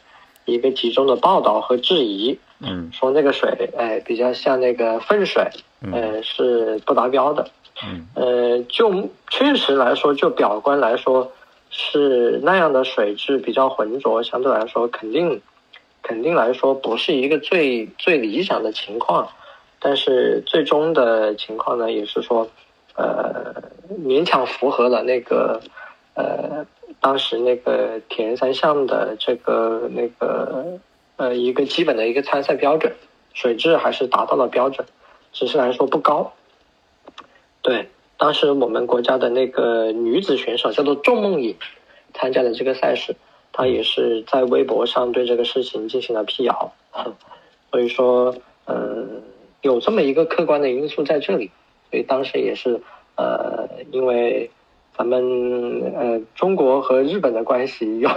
[0.46, 5.48] 一个集中的报道和质疑，嗯说那个水哎比较像那个粪水，
[5.82, 7.48] 嗯呃是不达标的。
[7.84, 11.30] 嗯呃，就确实来说，就表观来说，
[11.70, 15.42] 是那样的水质比较浑浊，相对来说肯定
[16.06, 19.28] 肯定来说不是一个最最理想的情况。
[19.80, 22.48] 但是最终的情况呢，也是说，
[22.96, 23.54] 呃，
[24.04, 25.60] 勉强符合了那个
[26.14, 26.66] 呃
[27.00, 30.80] 当时那个铁人三项的这个那个
[31.18, 32.94] 呃一个基本的一个参赛标准，
[33.34, 34.88] 水质还是达到了标准，
[35.34, 36.34] 只是来说不高。
[37.62, 41.56] 对，当时我们国家的那个女子选手叫做仲梦颖，
[42.14, 43.16] 参加的这个赛事，
[43.56, 46.74] 她也是在微博上对这个事情进行了辟谣，
[47.72, 49.22] 所以说，嗯，
[49.62, 51.50] 有这么一个客观的因素在这里，
[51.90, 52.82] 所以当时也是，
[53.16, 54.52] 呃，因为
[54.98, 55.24] 咱们
[55.96, 58.10] 呃中国和日本的关系又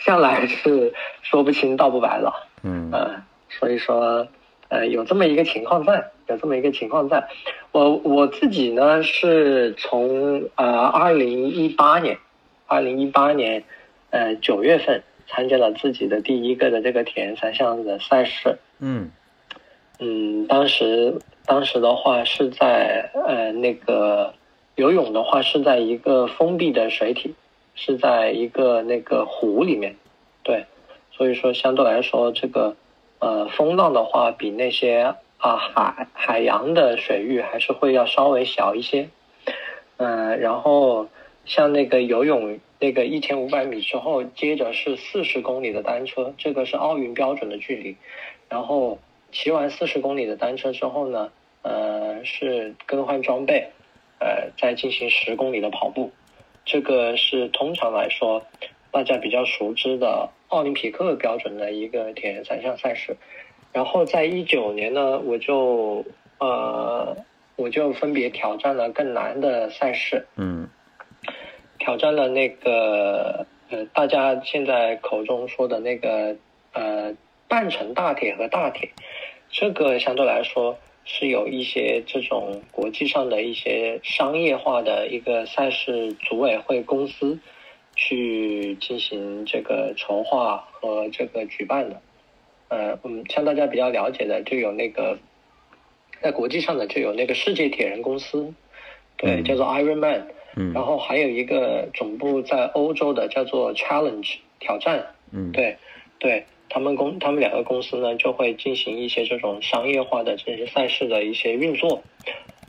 [0.00, 2.32] 向来是说不清道不白了，
[2.64, 3.14] 嗯，呃，
[3.48, 4.26] 所以说。
[4.72, 7.26] 呃，有这么一个情况在，有这么一个情况在，
[7.72, 12.16] 我我自己呢是从呃二零一八年，
[12.68, 13.64] 二零一八年，
[14.10, 19.10] 呃九月份参加了自己的第一个的这个铁人三项的赛事，嗯，
[19.98, 24.34] 嗯，当时当时的话是在呃那个
[24.76, 27.34] 游泳的话是在一个封闭的水体，
[27.74, 29.96] 是在一个那个湖里面，
[30.42, 30.66] 对，
[31.12, 32.76] 所以说相对来说这个。
[33.22, 39.10] 呃，风浪的话，比那些啊海海洋的水域还是会要稍微小一些。
[39.98, 41.06] 嗯，然后
[41.50, 47.96] 像那个游泳那个一千五百米之后，接着是四十公里的单车，这个是奥运标准的距离。
[48.48, 49.00] 然后
[49.32, 51.32] 骑完四十公里的单车之后呢，
[51.62, 53.68] 呃，是更换装备，
[54.20, 56.12] 呃，再进行十公里的跑步。
[56.64, 58.44] 这个是通常来说
[58.92, 60.30] 大家比较熟知的。
[60.50, 63.16] 奥林匹克标准的一个铁人三项赛事，
[63.72, 66.04] 然后在一九年呢，我就
[66.38, 67.16] 呃，
[67.54, 70.59] 我就分别挑战了更难的赛事，嗯，
[71.90, 76.36] 挑战了那个呃，大家现在口中说的那个
[76.72, 77.12] 呃
[77.48, 78.90] 半程大铁和大铁，
[79.50, 87.40] 这个相对来说是有一些这种国际上的一些商业化的一个赛事组委会公司。
[87.96, 92.00] 去进行这个筹划和这个举办的，
[92.68, 95.18] 呃，嗯，像大家比较了解的，就有那个
[96.22, 98.54] 在国际上的就有那个世界铁人公司，
[99.18, 105.76] 对，叫做 Iron Man，嗯，然后还有一个总部在欧洲的叫做 Challenge 挑战，嗯，对，
[106.18, 112.02] 对他们公他们两个公司呢就会进行一些这种商业化的这些赛事的一些运作，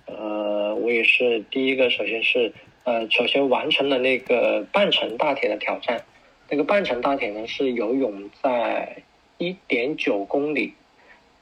[0.06, 2.54] 呃，我也是第一个，首先是。
[2.84, 6.04] 呃，首先完成了那个半程大铁的挑战，
[6.50, 9.04] 那个半程大铁呢是游泳在
[9.38, 10.74] 一点九公里，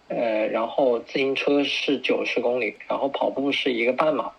[0.09, 4.33] 呃，然后自行车是九十公里，然后跑步是一个半马，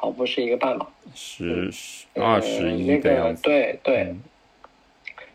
[0.00, 1.70] 跑步是一个半马，十
[2.14, 4.14] 二十一个样子，对对，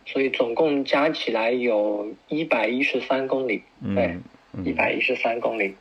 [0.08, 3.62] 所以总共加起来有一百一十三公里，
[3.94, 4.18] 对，
[4.64, 5.76] 一百一十三公里，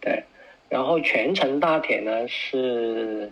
[0.00, 0.24] 对，
[0.70, 3.30] 然后全程大铁呢是，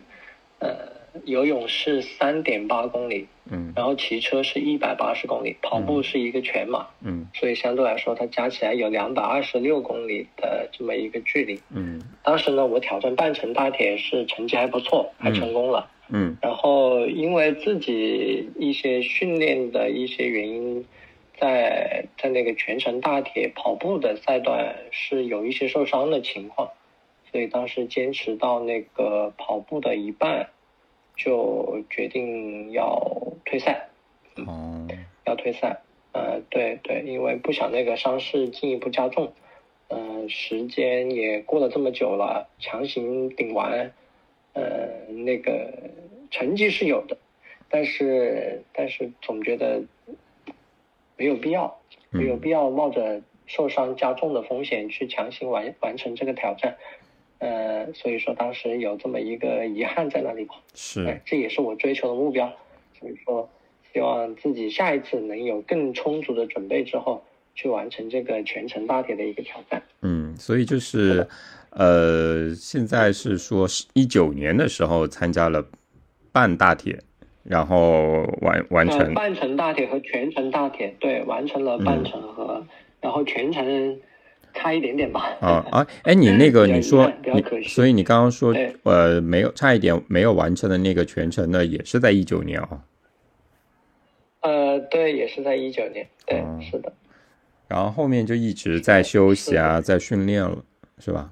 [0.59, 0.98] 呃。
[1.25, 20.85] 游泳是三点八公里，嗯，然后骑车是一百八十公里，跑步是一个全马，嗯，所以相对来说，它加起来有两百二十六公里的这么一个距离，嗯，当时呢，我挑战半程大铁是成绩还不错，还成功了，嗯，然后因为自己一些训练的一些原因，
[21.39, 26.69] 在在那个全程大铁跑步的赛段是有一些受伤的情况，
[27.31, 30.49] 所以当时坚持到那个跑步的一半。
[31.19, 32.97] 就决定要
[33.45, 33.89] 退赛，
[34.47, 34.87] 哦，
[35.27, 39.33] 要退赛，呃，对对，因为不想那个伤势进一步加重，
[39.89, 43.93] 嗯，时间也过了这么久了，强行顶完，
[44.53, 45.91] 呃，那个
[46.31, 47.19] 成绩是有的，
[47.69, 49.83] 但是但是总觉得
[51.17, 56.77] 没有必要，没有必要冒着受伤加重的风险去强行完完成这个挑战。
[57.39, 62.53] 呃，所以说当时有这么一个遗憾在那里吧，是，这也是我追求的目标。
[62.99, 63.49] 所以说，
[63.93, 67.23] 希望自己下一次能有更充足的准备之后，
[67.55, 69.81] 去完成这个全程大铁的一个挑战。
[70.03, 71.29] 嗯，所以就是，
[71.71, 75.65] 呃，现在是说是一九年的时候参加了
[76.33, 76.99] 半大铁，
[77.45, 82.67] 然后完完成半程大铁和全程大铁，对，完成了半程和
[83.01, 84.01] 然后全程。
[84.59, 85.21] 差一点点吧。
[85.41, 92.85] 啊啊，哎，你那个 你说，你所以你刚刚说，呃，没有差一点没有完成的那个全程呢，也是在一九年啊。
[94.41, 96.93] 呃，对，也是在一九年，对，是的。
[97.69, 100.65] 然后后面就一直在休息啊，在训练了，
[100.99, 101.31] 是吧？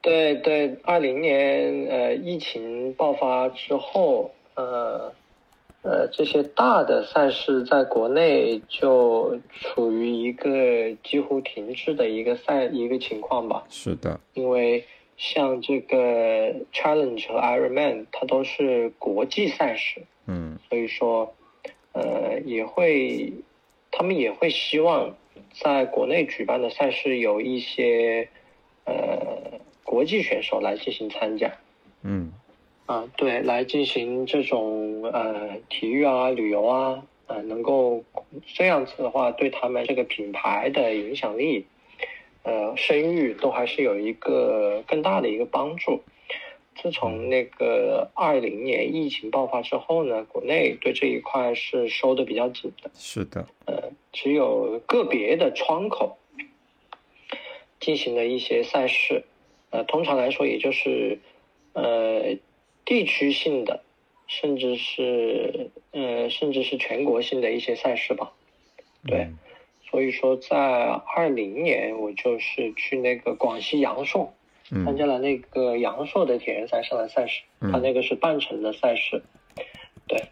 [0.00, 5.12] 对对，二零年呃，疫情爆发之后，呃。
[5.86, 13.64] 呃，这些大的赛事在国内就处于一个几乎停滞的一个赛一个情况吧。
[13.70, 14.84] 是的，因为
[15.16, 21.32] 像这个 Challenge 和 Ironman，它都是国际赛事，嗯，所以说
[21.92, 23.32] 呃，也会，
[23.92, 25.14] 他们也会希望
[25.62, 28.28] 在国内举办的赛事有一些
[28.86, 31.52] 呃国际选手来进行参加。
[32.02, 32.32] 嗯。
[32.86, 38.04] 啊，对，来进行这种呃体育啊、旅游啊，呃，能够
[38.54, 41.66] 这样子的话，对他们这个品牌的影响力、
[42.44, 46.00] 呃声誉都还是有一个更大的一个帮助。
[46.76, 52.90] 自从那个二零年疫情爆发之后呢，国内对这一块是收的比较紧的。
[52.94, 53.44] 是的。
[53.64, 56.16] 呃，只有个别的窗口
[57.80, 59.24] 进行了一些赛事，
[59.70, 61.18] 呃，通常来说也就是
[61.72, 62.36] 呃。
[62.86, 63.82] 地区性的，
[64.28, 68.32] 甚至是呃，甚至是全国性的一些赛事吧，
[69.04, 69.28] 对，
[69.90, 74.32] 所以说在二零年我就是去那个广西阳朔，
[74.70, 79.20] 参加了那个阳朔的铁人三项的赛事，它那个是半程的赛事，
[80.06, 80.22] 对，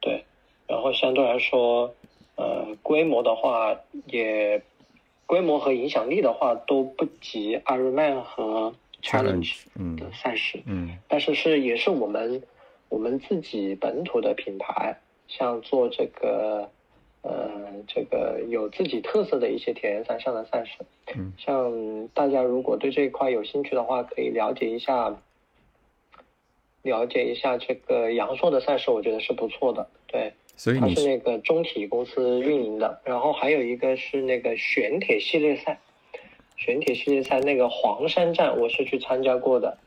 [0.00, 0.24] 对，
[0.68, 1.92] 然后相对来说，
[2.36, 3.76] 呃，规模的话
[4.06, 4.62] 也，
[5.26, 8.72] 规模和影响力的话都不及 Ironman 和。
[9.02, 9.56] Challenge
[9.96, 12.42] 的赛事，嗯，但是是也是我们
[12.88, 16.68] 我们自己本土的品牌，像做这个
[17.22, 17.40] 呃
[17.86, 20.78] 这个有自己特色的一些铁人三项的赛事，
[21.14, 25.16] 嗯，像大家如果对这一块有兴趣的话，可以了解一下
[26.82, 35.78] 了解一下这个阳朔的赛事，我觉得是不错的，对，所以它是那个中体公司运营的，然后还有一个是那个玄铁系列赛。
[36.58, 39.78] 全体世界赛那个黄山站，我是去参加过的，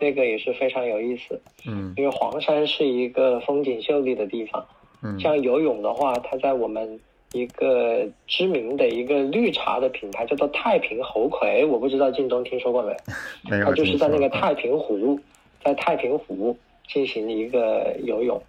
[0.00, 1.40] 那个也是非常有意思。
[1.64, 4.66] 嗯，因为黄山是一个风景秀丽的地方。
[5.02, 6.98] 嗯，像游泳的话，它在我们
[7.32, 12.96] 一个知名的一个绿茶的品牌叫做太平猴魁，我不知道靳东听说过没？
[13.48, 13.66] 没有。
[13.66, 15.18] 它就是在那个太平湖，
[15.64, 16.56] 在太平湖
[16.88, 18.42] 进行一个游泳，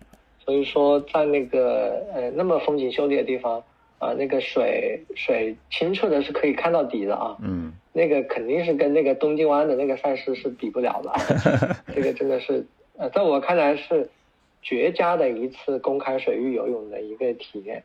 [0.43, 3.63] 所以说在那个呃那么风景秀丽的地方。
[3.99, 11.11] 啊，那个水水清澈的是可以看到底的啊，嗯，那个肯定是跟那个东京湾的那个赛事是比不了的，
[11.93, 12.65] 这个真的是，
[12.97, 14.09] 呃，在我看来是
[14.61, 17.83] 绝佳的一次公开水域游泳的一个体验。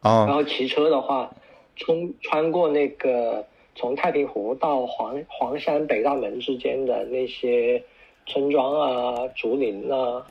[0.00, 1.30] 哦，然后骑车的话，
[1.76, 7.84] 冲穿过那个从太平湖到黄黄山北大门之间的那些
[8.24, 10.24] 村庄啊、竹林啊，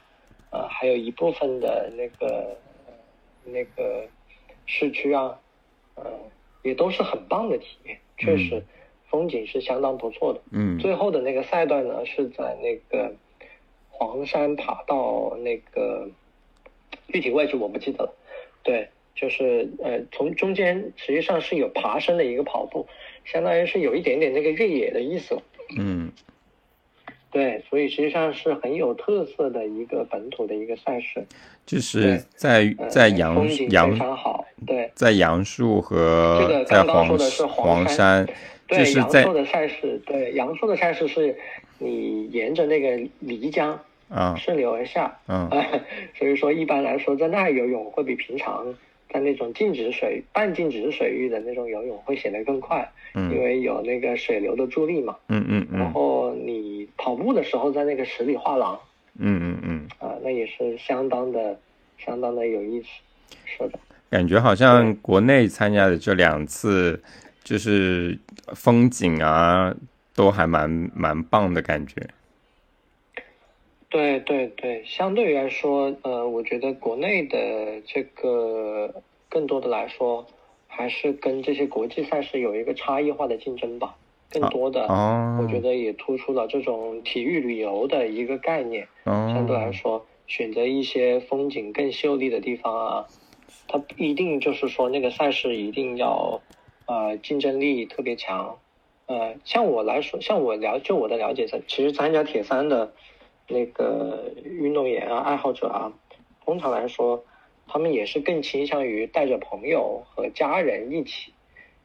[0.50, 2.58] 呃，还有一部分的那个
[3.46, 4.04] 那个。
[4.68, 5.40] 市区啊，
[5.96, 6.06] 嗯，
[6.62, 8.64] 也都是很棒的体验，确实，
[9.10, 10.42] 风景是相当不错的。
[10.52, 13.16] 嗯，最后的那个赛段呢，是在那个
[13.90, 16.08] 黄山爬到那个
[17.08, 18.14] 具体位置我不记得了。
[18.62, 22.88] 对，就是呃，从中间实际上是有爬升的一个跑步，
[23.26, 25.40] 相当于是有一点点那个越野的意思。
[25.78, 26.12] 嗯。
[27.32, 31.26] 对，所以实际上是很有特色的一个本土的一个赛事，
[31.66, 33.36] 就是在在杨
[33.70, 37.18] 杨非常好，对，在杨树和在黄
[37.50, 38.26] 黄山，
[38.68, 41.36] 对杨树的赛事，对杨树的赛事是
[41.80, 44.36] 你沿着那个漓江啊。
[44.38, 45.50] 顺流而下，嗯，
[46.18, 48.74] 所以说一般来说在那游泳会比平常。
[49.10, 58.80] 在那种静止水、半静止水域的那种游泳会显得更快，嗯，因为有那个水流的助力嘛，嗯嗯嗯，然后你跑步的时候在那个十里画廊，
[59.20, 61.60] 嗯嗯嗯，啊，那也是相当的、
[61.98, 62.88] 相当的有意思，
[63.46, 63.80] 是的，
[64.10, 67.02] 感觉好像国内参加的这两次，
[67.44, 68.18] 就是
[68.56, 69.76] 风景啊，
[70.16, 72.08] 都还蛮蛮棒的感觉。
[73.90, 78.94] 对对对，相对于来说，呃，我觉得国内的这个
[79.30, 80.28] 更多的来说，
[80.68, 83.96] 还是跟这些国际赛事有一个差异化的竞争吧。
[84.30, 88.88] 更多的，我觉得也突出了这种体育旅游的一个概念。
[89.06, 93.06] 相对来说，选择一些风景更秀丽的地方啊，
[93.68, 96.42] 它不一定就是说那个赛事一定要，
[96.86, 98.58] 呃，竞争力特别强。
[99.08, 102.94] 呃，像我来说，像我了就我的了解，其实参加铁三的。
[103.50, 105.94] 那个运动员啊，爱好者啊，
[106.44, 107.24] 通常来说，
[107.66, 111.32] 他们也是更倾向于带着朋友和家人一起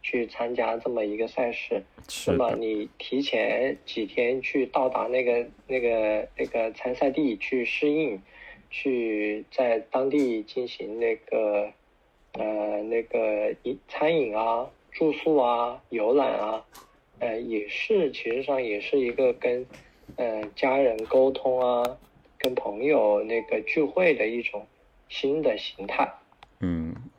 [0.02, 1.82] 去参加这么一个赛事。
[2.26, 8.20] 那么你提前几天去到达那个那个那个参赛地去适应，
[8.70, 11.72] 去在当地进行那个
[12.32, 16.64] 呃那个饮餐饮啊、住宿啊、游览啊，
[17.20, 19.66] 呃，也是其实上也是一个跟。
[20.16, 21.96] 呃，家人沟通啊，
[22.36, 24.66] 跟朋友那个聚会的一种
[25.08, 26.06] 新的形态。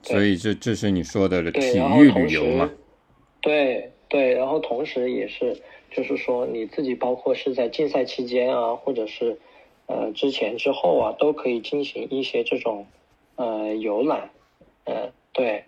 [0.09, 2.71] 嗯，所以这这是你说的体育旅游嘛？
[3.41, 5.57] 对对，然后同时也是，
[5.91, 9.37] 就是说你自己包括是在竞赛期间啊，或者是
[9.87, 12.85] 呃之前之后啊，都可以进行一些这种
[13.35, 14.29] 呃游览，
[14.85, 15.63] 呃对，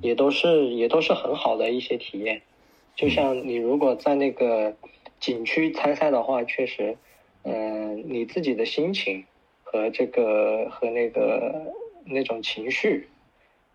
[0.00, 2.40] 也都是也都是很好的一些体验。
[2.96, 4.74] 就像你如果在那个
[5.18, 6.96] 景区参赛的话，确实，
[7.44, 9.24] 嗯，你自己的心情
[9.62, 11.72] 和这个和那个
[12.04, 13.08] 那种情绪，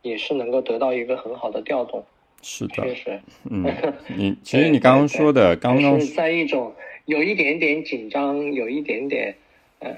[0.06, 2.06] 也是能够得到一个很好的调动。
[2.42, 3.66] 是的，确实，嗯，
[4.16, 6.74] 你其实你刚刚说的，刚刚是在一种
[7.06, 9.36] 有一点点紧张，有一点点
[9.80, 9.96] 呃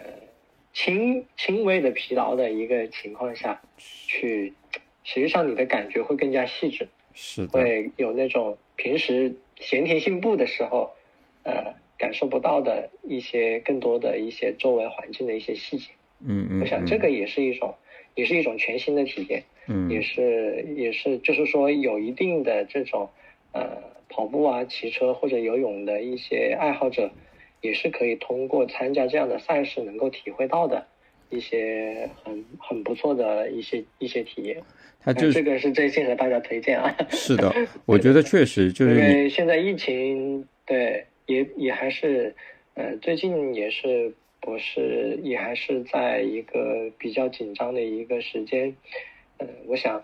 [0.74, 4.54] 轻轻微的疲劳的一个情况下去，
[5.04, 10.90] 实际上你的感觉会更加细致，是的，会有那种平时闲庭信步的时候，
[11.44, 15.90] 呃，感受不到的一些更多的一些周围环境的一些细节。
[16.26, 17.76] 嗯嗯，我想这个也是一种，
[18.18, 19.42] 也是一种全新的体验。
[19.70, 23.10] 嗯，也是也是，就是说有一定的这种
[23.54, 23.78] 呃
[24.10, 27.12] 跑步啊、骑车或者游泳的一些爱好者，
[27.62, 30.86] 也是可以通过参加这样的赛事能够体会到的
[31.30, 34.62] 一些很很不错的一些一些体验。
[35.00, 36.94] 他就这个是真心和大家推荐啊。
[37.12, 37.54] 是的，
[37.86, 42.34] 我觉得确实就是因为现在疫情，对，也也还是
[42.74, 48.76] 呃最近也是不是也还是在一个比较紧张的一个时间。
[49.40, 50.04] 嗯，我想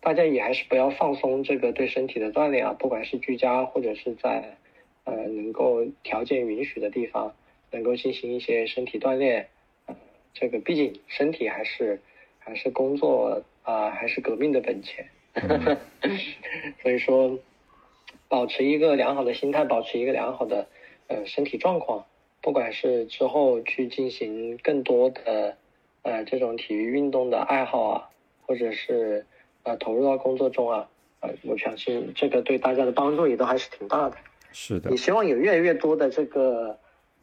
[0.00, 4.56] 大家也还是不要放松这个对身体的锻炼啊，不管是居家或者是在
[5.04, 7.34] 呃能够条件允许的地方，
[7.70, 9.48] 能够进行一些身体锻炼。
[9.86, 9.96] 呃，
[10.34, 12.00] 这个毕竟身体还是
[12.38, 15.08] 还是工作啊，还是革命的本钱。
[16.82, 17.38] 所以说，
[18.28, 20.68] 保持一个良好的心态，保持一个良好的
[21.06, 22.06] 呃身体状况，
[22.40, 25.56] 不管是之后去进行更多的
[26.02, 28.08] 呃这种体育运动的爱好啊。
[28.48, 29.26] 或者是
[29.64, 30.88] 呃投入到工作中啊，
[31.20, 34.16] 呃，我相信这个对大家的帮助也都还是挺大的。
[34.52, 34.90] 是的。
[34.90, 36.74] 也希望有越来越多的这个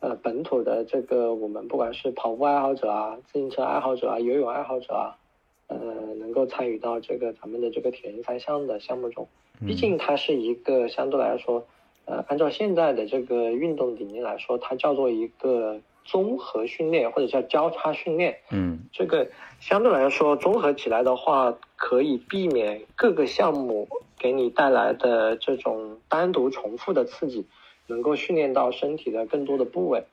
[0.01, 5.17] 呃本土的这个我们不管是跑步爱好者啊、自行车爱好者啊、游泳爱好者啊，
[5.65, 5.77] 呃，
[6.19, 9.27] 能够参与到这个咱们的这个铁人三项的项目中。
[9.65, 11.65] 毕竟它是一个相对来说，
[12.05, 15.79] 呃，按照现在的这个运动理念来说，它叫做一个。
[16.07, 19.27] 综合训练或者叫交叉训练，嗯，这个
[19.59, 23.87] 相对来说综合起来的话，可以避免各个项目
[24.19, 27.43] 给你带来的这种单独重复的刺激，
[27.87, 30.05] 能够训练到身体的更多的部位，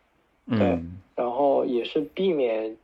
[0.49, 0.81] 对，
[1.15, 2.75] 然后也是避免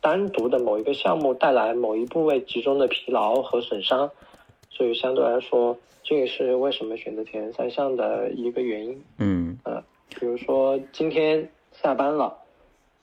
[0.00, 4.08] 单独的某一个项目带来某一部位集中的疲劳和损伤，
[4.70, 11.48] 所以相对来说，这也是为什么选择铁人三项的一个原因，嗯，呃，比如说今天。
[11.70, 12.36] 下班了，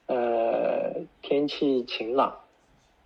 [0.07, 2.39] 呃，天气晴朗，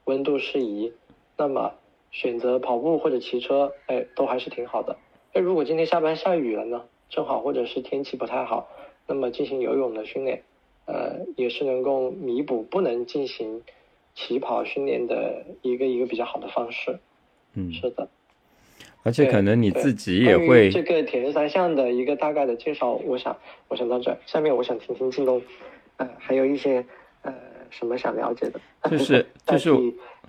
[0.05, 0.91] 温度适宜，
[1.37, 1.75] 那么
[2.09, 4.97] 选择跑步或者骑车，哎，都还是挺好的。
[5.33, 6.85] 哎，如果今天下班下雨了呢？
[7.09, 8.67] 正好或者是天气不太好，
[9.05, 10.41] 那么进行游泳的训练，
[10.85, 13.61] 呃，也是能够弥补不能进行
[14.15, 16.97] 起跑训练的一个一个比较好的方式。
[17.53, 18.07] 嗯，是的。
[19.03, 23.35] 而且可能你自己也会这个铁人三项的一个大概的介绍，我想
[23.69, 25.41] 我想到这，下面我想听听靳东，
[25.97, 26.85] 呃，还有一些
[27.21, 27.33] 呃
[27.69, 28.59] 什么想了解的，
[28.91, 29.71] 就是 就是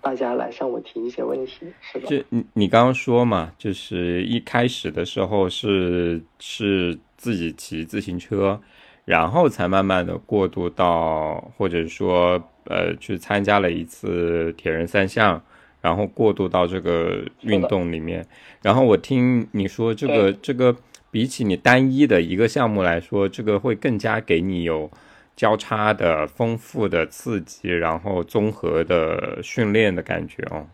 [0.01, 2.09] 大家来向我提一些问题，是吧？
[2.09, 8.61] 就你你刚刚说嘛，就是一开始的时候是是自己骑自行车，
[9.05, 15.43] 然后才慢慢的过渡到或者说呃去参加了一次铁人三项。
[15.81, 18.27] 然后过渡到这个运动里面，
[18.63, 20.77] 然后我听你说这个这个
[21.11, 24.91] 比起你单一的一个项目来说，这个会更加给你有
[25.35, 30.67] 交叉的丰富的刺激，然后综合的训练的感觉哦。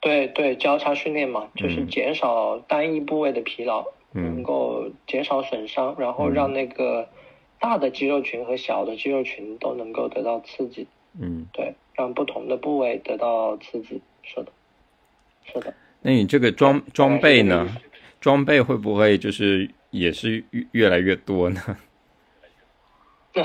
[0.00, 7.06] 对对，交叉训练嘛，就是减少单一部位的疲劳，能够减少损伤，然后让那个
[7.58, 10.86] 大的肌肉群和小的肌肉群都能够得到刺激。
[11.18, 11.74] 嗯，对。
[11.94, 14.46] 让不同的部位得到刺激，是的，
[15.44, 15.74] 是的。
[16.00, 17.68] 那你这个装装备呢？
[18.20, 21.60] 装备会不会就是也是越越来越多呢？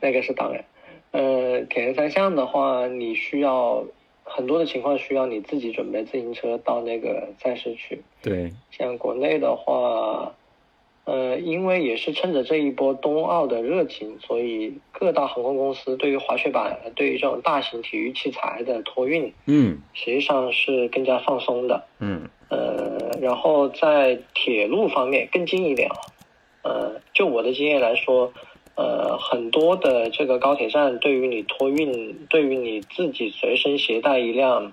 [0.00, 0.64] 那个是当然。
[1.10, 3.84] 呃，铁人三项的话，你需要
[4.22, 8.00] 很多的情况需要你自己准备自行车到那个赛事去。
[8.22, 8.52] 对。
[8.70, 10.32] 像国内的话。
[11.04, 25.96] 呃，因为也是趁着这一波冬奥的热情，所以各大航空公司对于滑雪板、对于这种大型体育器材的托运，嗯，实际上是更加放松的，嗯，呃，然后在铁路方面更近一点啊，
[26.62, 28.32] 呃，就我的经验来说，
[28.74, 34.72] 呃，很多的这个高铁站对于你托运，对于你自己随身携带一辆。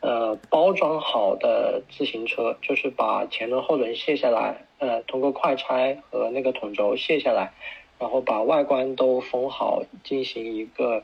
[0.00, 7.54] 呃，包装好的自行车，就是把前轮后轮卸下来，呃，通过快拆和那个筒轴卸下来，
[7.98, 11.02] 然后把外观都封好，进行一个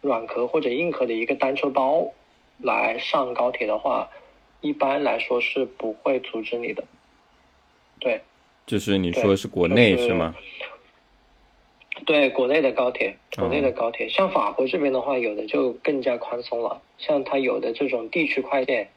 [0.00, 2.12] 软壳或者硬壳的一个单车包
[2.58, 4.08] 来上高铁的话，
[4.60, 6.84] 一般来说是不会阻止你的。
[7.98, 8.20] 对，
[8.66, 10.36] 就是你说是国内是吗？
[12.06, 16.80] 对，国内的高铁，国内的高铁，像法国这边的话，有的就更加宽松了。
[16.98, 18.88] 像它有的这种地区快线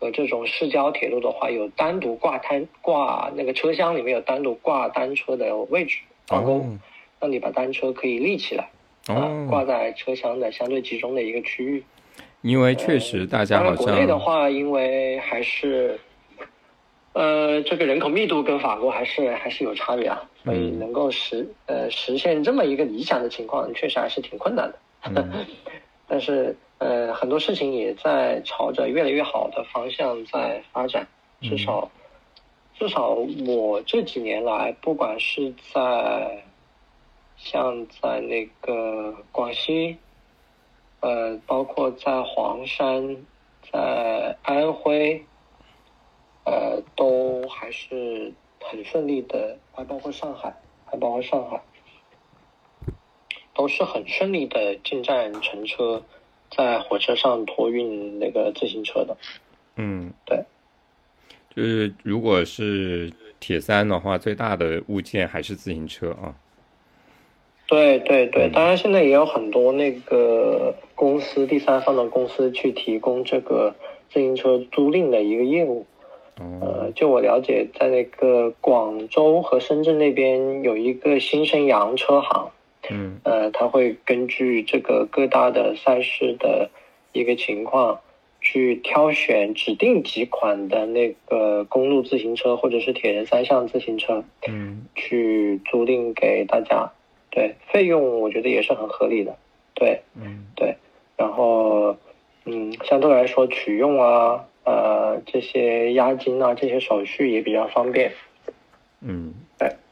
[0.00, 6.78] 和这种市郊铁路的话，有单独挂单挂那个车厢里面有单独挂单车的位置，放工，
[7.20, 8.70] 让你把单车可以立起来，
[9.08, 11.84] 啊，挂在车厢的相对集中的一个区域。
[12.40, 16.00] 因为确实大家好像国内的话，因为还是。
[17.12, 24.72] 呃，这个人口密度跟法国还是还是有差别啊，所以能够实呃实现这么一个理想的情况，确实还是挺困难
[25.12, 25.28] 的。
[26.06, 31.06] 但是呃，很多事情也在朝着越来越好的方向在发展。
[31.40, 31.90] 至少
[32.74, 33.10] 至少
[33.46, 36.42] 我这几年来，不管是在
[37.36, 39.98] 像在那个广西，
[41.00, 43.16] 呃，包括在黄山，
[43.70, 45.24] 在安徽。
[46.42, 50.52] 呃，都还是很顺利的，还包括上海，
[50.86, 51.60] 还包括上海，
[53.54, 56.02] 都是很顺利的进站乘车，
[56.56, 59.16] 在火车上托运那个自行车的。
[59.76, 60.44] 嗯，对，
[61.54, 66.34] 就是如果是铁三的话，最大的物件还是自行车啊。
[67.66, 73.74] 对对对，当然现在也有很多那个公司，第三方的公司去提供这个
[74.10, 75.86] 自行车租赁的一个业务。
[76.60, 82.50] 呃，就我了解，在那个广州和深圳那边有一个新生洋车行，
[82.88, 86.70] 嗯，呃，他会根据这个各大的赛事的
[87.12, 88.00] 一个情况，
[88.40, 96.90] 去挑选指定几款的那个公路自行车或者是铁人三项自行车，嗯，去租赁给大家，
[97.30, 99.36] 对，费用我觉得也是很合理的，
[99.74, 100.74] 对，嗯，对，
[101.16, 101.96] 然后，
[102.46, 104.46] 嗯，相对来说取用啊。
[104.62, 108.12] 呃，这些押金啊，这些手续也比较方便。
[109.00, 109.49] 嗯，对，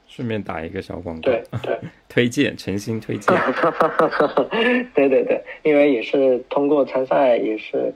[0.09, 1.79] 顺便打一个小广告，对 对，
[2.09, 3.33] 推荐，诚心推荐。
[4.95, 7.95] 对对对，因为也是通过参赛，也是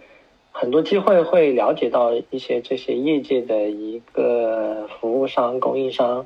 [0.52, 6.24] 很多机会会了解到一些这些业界的一个服务商、供应商。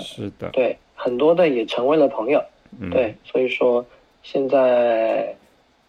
[0.00, 0.48] 是的。
[0.50, 2.42] 对，很多的也成为了朋友。
[2.80, 2.90] 嗯。
[2.90, 3.86] 对，所以说
[4.22, 5.34] 现在。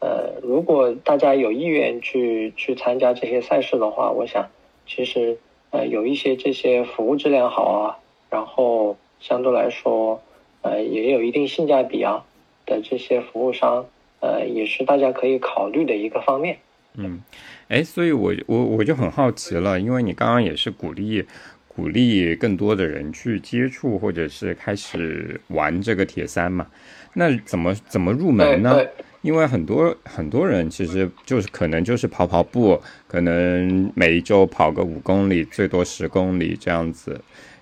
[0.01, 4.47] 呃，如果大家有意愿去去参加这些赛事的话，我想
[4.87, 5.37] 其实
[5.71, 10.21] 呃有一些这些服务质量好啊，然后相对来说
[10.61, 12.23] 呃也有一定性价比啊
[12.65, 13.85] 的这些服务商，
[14.19, 16.57] 呃也是大家可以考虑的一个方面。
[16.95, 17.21] 嗯，
[17.67, 21.23] 哎，所以我我我就很好奇了，因为你刚刚也是鼓励
[21.67, 26.67] 鼓励更多的人去接触或者是开始玩这个铁三嘛，
[27.13, 28.85] 那怎么怎么入门呢？
[29.21, 37.19] 因为很多很多人其实就是可能就是跑跑步，可能每一周跑个五公里，最多十公里这样子，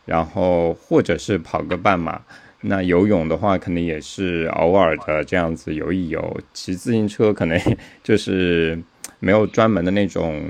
[0.08, 2.20] 然后或者是跑个半马。
[2.62, 6.42] 那游泳的话，可能也是偶尔的这样子游一游。
[6.54, 7.62] 骑自行车可能
[8.04, 8.78] 就是
[9.20, 10.44] 没有专门的那种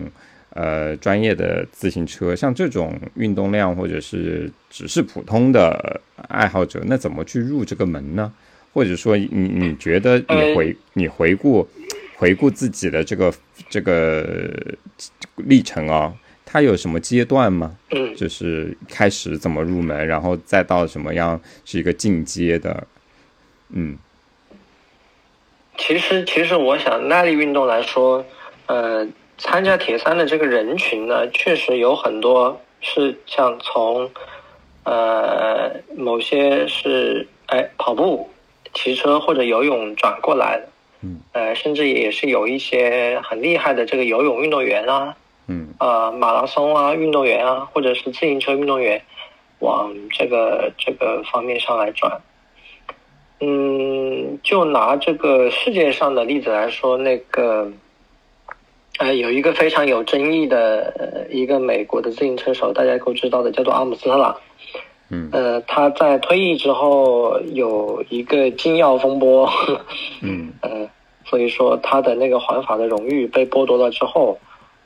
[0.52, 6.00] 呃专业的自行车，像这种运动量或者是只是普通的
[6.30, 8.32] 爱好者，那怎么去入这个门呢？
[8.74, 11.68] 或者说，你你觉得你回你回顾
[12.16, 13.34] 回顾自己的这个
[13.70, 14.56] 这个
[15.36, 16.14] 历程啊，
[16.50, 17.76] 它有什么阶段吗？
[17.92, 22.88] 嗯，就是开始怎么入门，然后再到什么样是一个进阶的，
[23.74, 23.98] 嗯。
[25.78, 28.26] 其实，其实我想耐力运动来说，
[28.68, 29.06] 呃，
[29.38, 34.10] 参加铁三的这个人群呢，确实有很多是像从
[34.86, 38.30] 呃某些是哎跑步。
[38.74, 40.70] 骑车或者游泳转过来的，
[41.02, 45.16] 嗯，呃，甚至也是有一些很厉害的这个游泳运动员啊，
[45.48, 49.02] 嗯，呃，马拉松啊运动员啊，或者是自行车运动员，
[49.60, 52.22] 往这个这个方面上来转。
[53.40, 57.72] 嗯，就拿这个世界上的例子来说，那个，
[58.98, 64.36] 呃，有一个非常有争议的一个美国的自行车手，大家都知道的，叫做阿姆斯特朗。
[65.10, 69.50] 嗯，呃，他在退役之后有一个禁药风波，
[70.22, 70.90] 嗯， 呃，
[71.24, 74.38] 所以说他的那个环法的荣誉被剥夺了之后，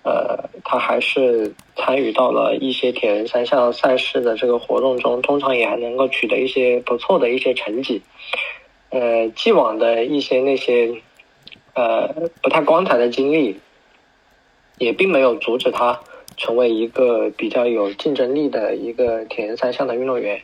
[0.04, 8.02] 呃，他还是参与到了一些铁人三项赛事的这个活动中，通常也还能够取得一些不错的一些成绩，
[8.90, 10.94] 呃，既往的一些那些，
[11.74, 12.08] 呃，
[12.42, 13.60] 不太光彩的经历，
[14.78, 16.00] 也并没有阻止他。
[16.38, 20.42] 成为一个比较有竞争力的一个铁人三项的运动员，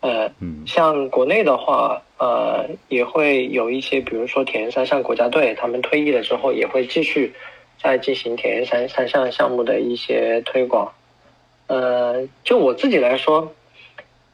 [0.00, 0.28] 呃，
[0.66, 7.32] 像国内的话，呃，也会有一些，比如说铁人三项国家队，他们退役了之后，也会继续
[7.82, 10.92] 再进行铁人三三项项目的一些推广。
[11.66, 13.52] 呃，就我自己来说，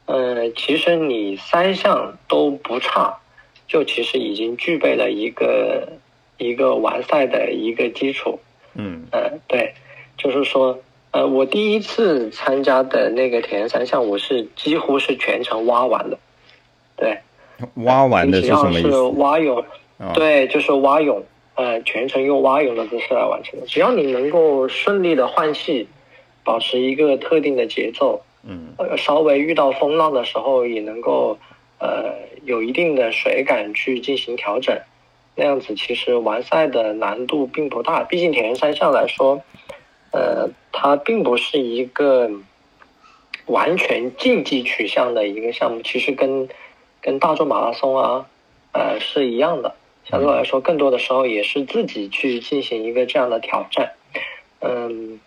[0.07, 3.19] 呃，其实你三项都不差，
[3.67, 5.89] 就其实已经具备了一个
[6.37, 8.39] 一个完赛的一个基础。
[8.75, 9.73] 嗯，呃，对，
[10.17, 10.79] 就是说。
[11.11, 16.19] 呃，我第一次参加的那个铁人三项，我是几乎是全程挖完的，
[16.97, 17.19] 对，
[17.77, 19.01] 挖完的是什么意思？
[19.17, 19.65] 蛙泳，
[20.13, 21.25] 对，就是蛙泳，
[21.59, 23.67] 呃，全程用蛙泳的姿势来完成的。
[23.67, 25.89] 只要你能够顺利的换气，
[26.45, 31.37] 保持一个特定的节奏，嗯，稍微遇到风浪的时候也能够，
[31.81, 34.79] 呃，有一定的水感去进行调整，
[35.35, 38.05] 那样子其实完赛的难度并不大。
[38.05, 39.43] 毕竟铁人三项来说。
[40.11, 42.31] 呃，它并不是一个
[43.45, 46.49] 完全竞技取向的一个项目，其实跟
[47.03, 48.27] 跟大众马拉松啊，
[48.73, 49.75] 呃是一样的。
[50.09, 53.93] 相对来说，更多的时候也是自己去进行一个这样的挑战。
[54.61, 55.21] 嗯，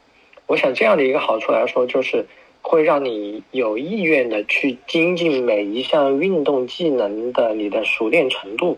[0.47, 2.25] 我想这样的一个好处来说，就是
[2.61, 8.77] 会让你有意愿的去精进每一项运动技能的你的熟练程度。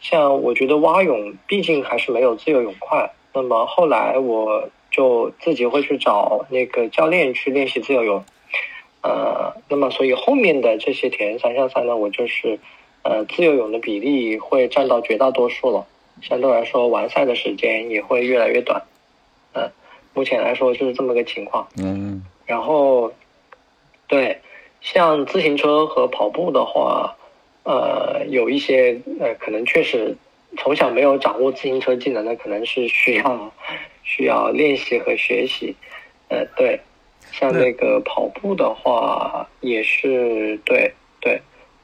[0.00, 4.68] 像我觉得蛙泳毕竟还是没有自由泳快，那么后来我。
[4.90, 8.24] 就自己会去找那个教练去练习自由泳，
[9.02, 12.58] 呃，那么所以后面的这些铁人三项赛呢，我就是，
[13.02, 15.86] 呃，自由泳的比例会占到绝大多数了，
[16.22, 18.82] 相对来说完赛的时间也会越来越短，
[19.54, 19.70] 嗯，
[20.14, 23.12] 目前来说就是这么个情况，嗯，然后，
[24.06, 24.38] 对，
[24.80, 27.16] 像自行车和跑步的话，
[27.64, 30.16] 呃，有一些呃，可能确实
[30.56, 33.52] 从小没有掌握自行车技能的，可能是需要。
[34.10, 35.76] 需要练习和学习，
[36.28, 36.80] 呃，对，
[37.30, 40.90] 像那个跑步的话，也是对
[41.20, 41.38] 对。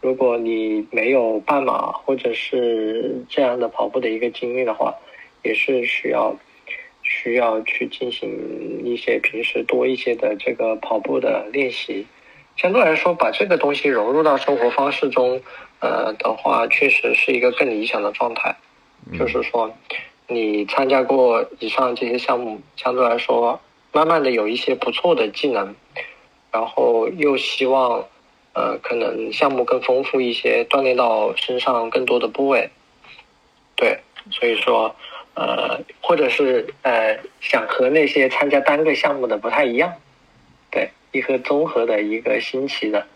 [0.05, 4.95] 如果你没有半马或者是这样的跑步的一个经历的话，
[5.43, 6.37] 也是需要
[7.03, 8.29] 需要去进行
[8.85, 12.07] 一些平时多一些的这个跑步的练习。
[12.55, 15.41] 相对来说，把这个东西融入到生活方式中，
[15.81, 18.55] 呃的话，确实是一个更理想的状态。
[19.19, 19.75] 就是说。
[20.27, 23.61] 你参加过以上这些项目，相对来说，
[23.93, 25.75] 慢慢的有一些不错的技能，
[26.51, 28.07] 然后又希望，
[28.55, 32.71] 呃，可能项目更丰富一些，锻炼到身上更多的部位。
[33.77, 33.99] 对，
[34.31, 34.95] 所以说，
[35.35, 39.93] 呃，或者是呃，想和那些参加单个项目的不太一样，
[40.71, 43.07] 对，一个综合的一个新奇的，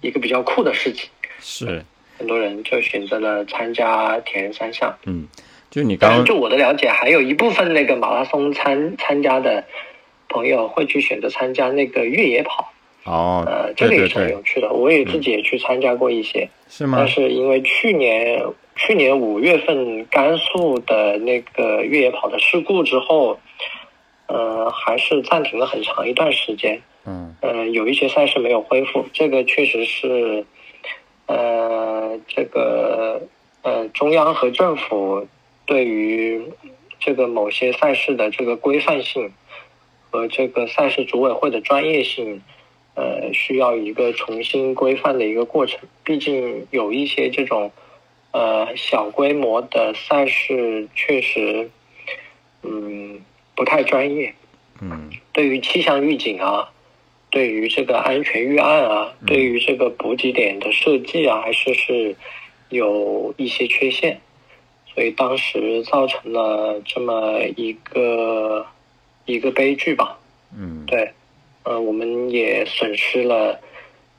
[0.00, 1.08] 一个比较酷的事情。
[1.40, 1.84] 是，
[2.18, 4.98] 很多人就选择了参加铁人三项。
[5.06, 5.26] 嗯。
[5.70, 9.62] 就你刚刚，就我的了解，还有一部分那个马拉松参参加的
[10.26, 12.72] 朋友会去选择参加那个越野跑。
[13.08, 14.70] 哦，呃，这个也是很有趣的。
[14.70, 16.48] 我也自己也去参加过一些。
[16.68, 16.98] 是吗？
[16.98, 18.44] 但是因为去年
[18.76, 23.38] 去年五月份甘肃的那个越野跑的事故之后，
[24.26, 26.80] 呃，还是暂停了很长一段时间。
[27.06, 27.34] 嗯。
[27.40, 30.44] 呃，有一些赛事没有恢复，这个确实是，
[31.26, 33.22] 呃，这个
[33.62, 35.26] 呃，中央和政府。
[35.66, 36.42] 对于
[36.98, 39.30] 这个某些赛事的这个规范性
[40.08, 42.40] 和这个赛事组委会的专业性，
[42.98, 45.78] 呃，需要一个重新规范的一个过程。
[46.02, 47.70] 毕竟有一些这种
[48.32, 51.70] 呃小规模的赛事，确实
[52.64, 53.20] 嗯
[53.54, 54.34] 不太专业。
[54.80, 55.12] 嗯。
[55.32, 56.68] 对于气象预警啊，
[57.30, 62.16] 对于这个安全预案啊，对于这个补给点的设计啊，还是是
[62.70, 64.20] 有一些缺陷。
[64.92, 68.66] 所以当时造成了这么一个
[69.26, 70.18] 一个悲剧吧。
[70.52, 71.12] 嗯，对，
[71.64, 73.60] 呃，我们也损失了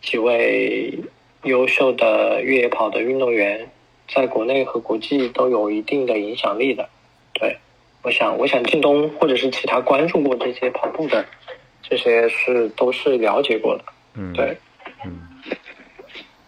[0.02, 0.98] 几位
[1.44, 3.70] 优秀的越野跑的运动员，
[4.08, 6.88] 在国内和国际都有一定的影响力的。
[7.34, 7.58] 对，
[8.04, 11.26] 我想，我想靳东或者是其他关注过这些跑步的，
[11.82, 13.84] 这些是都是了解过的。
[14.16, 14.58] 嗯，对，
[15.06, 15.28] 嗯，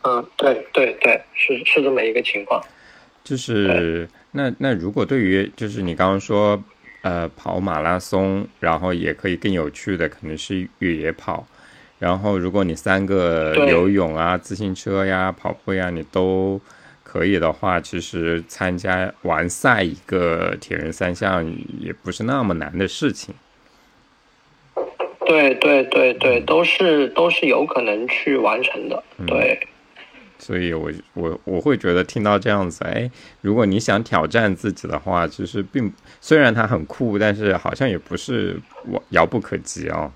[0.03, 2.63] 嗯，对对对，是是这么一个情况。
[3.23, 4.07] 就是。
[4.33, 6.57] 那那如果对于就是你刚刚说，
[7.02, 11.47] 呃，跑马拉松，然后也可以更有趣的，可能是越野跑。
[11.97, 16.60] 然后如果你三个游泳啊、自行车呀、跑步呀，你都
[17.04, 21.45] 可以的话，其实参加完赛一个铁人三项
[21.80, 23.34] 也不是那么难的事情。
[25.26, 29.04] 对对对对，都是都是有可能去完成的。
[29.26, 29.68] 对。
[30.41, 33.09] 所以，我我我会觉得听到这样子，哎，
[33.41, 40.11] 如果你想挑战自己的话，其实并虽然它很酷，但是好像也不是我遥不可及哦。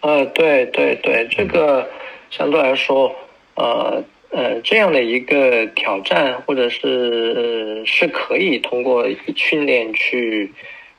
[0.00, 1.88] 呃，对对对，这个
[2.28, 3.14] 相对来说，
[3.54, 10.52] 呃呃，这样的一个挑战，或者是是可以通过训练去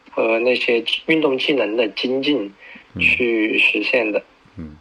[0.10, 2.52] 和那些运动技能的精进
[2.98, 4.20] 去实现的。
[4.20, 4.24] 嗯，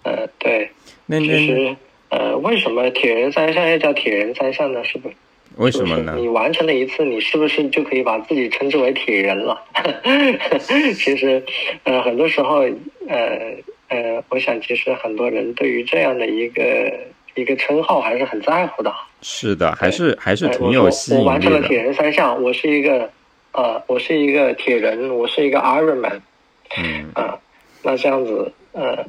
[0.05, 0.70] 呃，对。
[1.07, 1.76] 那其实，
[2.11, 4.85] 呃，为什么铁人三项要叫铁人三项呢？
[4.85, 5.14] 是不是？
[5.57, 6.14] 为什么呢？
[6.16, 9.61] 你完成了一次，你是不是就可以把自己称之为铁人了？
[10.95, 11.43] 其实，
[11.85, 12.59] 呃，很多时候，
[13.09, 13.57] 呃
[13.89, 16.93] 呃，我想，其实很多人对于这样的一个
[17.35, 18.95] 一个称号还是很在乎的。
[19.22, 21.26] 是的，还是还是挺有吸引力的。
[21.26, 23.11] 我完成了铁人三项，我是一个，
[23.53, 26.20] 呃，我是一个铁人，我是一个 Ironman。
[26.76, 27.11] 嗯。
[27.14, 27.37] 啊，
[27.83, 29.05] 那这样子，呃。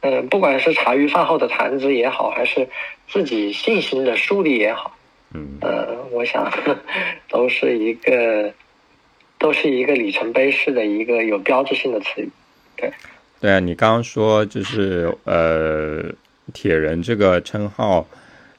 [0.00, 2.68] 嗯，不管是茶余饭后的谈资也好，还是
[3.08, 4.96] 自己信心的树立也好，
[5.34, 6.48] 嗯，呃，我想
[7.28, 8.52] 都是一个，
[9.38, 12.30] 都是一个里程碑式的一个有标志性的词语。
[12.76, 12.92] 对，
[13.40, 16.04] 对啊，你刚刚说就是呃，
[16.52, 18.06] 铁人这个称号，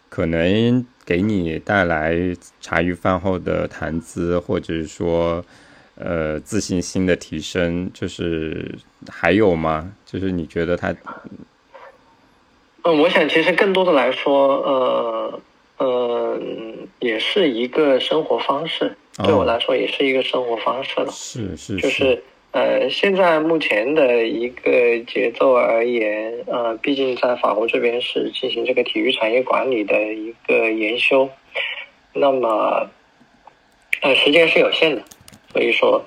[0.09, 2.17] 可能给你带来
[2.59, 5.45] 茶余饭后的谈资，或者是说。
[5.99, 8.73] 呃，自信心的提升，就是
[9.09, 9.93] 还有吗？
[10.05, 10.95] 就是你觉得他？
[12.83, 15.41] 嗯，我想其实更多的来说，呃，
[15.77, 16.41] 呃，
[16.99, 18.95] 也是一个生活方式。
[19.23, 21.11] 对我来说，也是一个生活方式了。
[21.11, 21.75] 是是。
[21.75, 31.29] 就是呃，现在目前的一个节奏而言，呃，毕竟在法国这边是进行这个体育产业管理的一个研修，
[32.13, 32.89] 那么，
[34.01, 35.03] 呃，时间是有限的。
[35.51, 36.03] 所以说，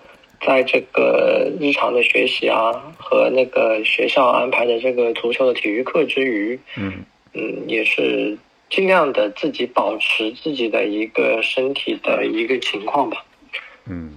[0.47, 8.38] 在这个日常的学习啊，和那个学校安排的这个足球的体育课之余，嗯嗯，也是
[8.70, 13.24] 尽量的自己保持自己的一个身体的一个情况吧。
[13.86, 14.12] 嗯，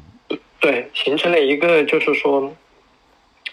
[0.59, 2.53] 对，形成了一个就是说，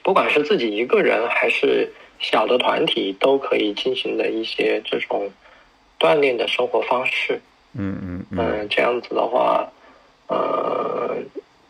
[0.02, 5.30] 不管是自己一个人还是小的团体，都可以进行的一些这种
[5.98, 7.40] 锻炼的生活方式。
[7.74, 9.66] 嗯嗯嗯，这样子的话，
[10.26, 11.16] 呃。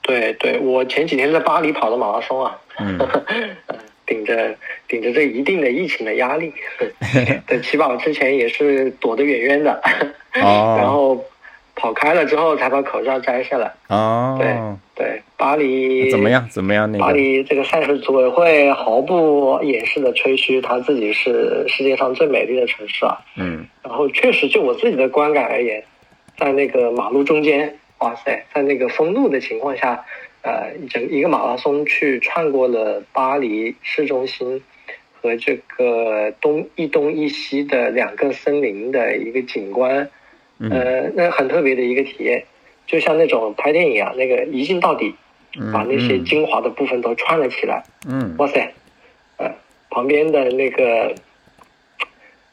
[0.02, 2.98] 对对，我前几天在巴黎跑的马拉松啊，嗯，
[4.04, 4.54] 顶着
[4.88, 6.52] 顶着这一定的疫情的压力，
[7.46, 9.80] 在起跑之前也是躲得远远的，
[10.42, 11.24] 哦， 然后
[11.76, 14.56] 跑开了之后才把口罩摘下来，哦，对
[14.94, 16.46] 对，巴黎怎么样？
[16.50, 16.90] 怎么样？
[16.90, 25.82] 那个巴黎这个赛事组委会毫不掩饰的吹嘘他自己是世界上最美丽的城市啊，嗯，然后确实就我自己的观感而言，
[26.36, 27.78] 在那个马路中间。
[28.02, 30.04] 哇塞，在那个封路的情况下，
[30.42, 34.60] 呃，整一个马拉松去穿过了巴黎市中心
[35.20, 40.10] 和这个东一东一西的两个森林的一个景观，
[40.58, 42.44] 呃，那很特别的一个体验，
[42.88, 45.14] 就像那种拍电影啊，那个一镜到底，
[45.72, 47.84] 把那些精华的部分都串了起来。
[48.08, 48.72] 嗯，哇塞，
[49.36, 49.48] 呃，
[49.90, 51.14] 旁边的那个。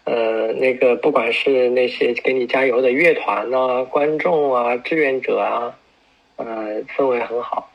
[0.10, 5.78] 呃，那个不管是那些给你加油的乐团啊、观众啊、志愿者啊，
[6.38, 7.70] 呃，氛围很好，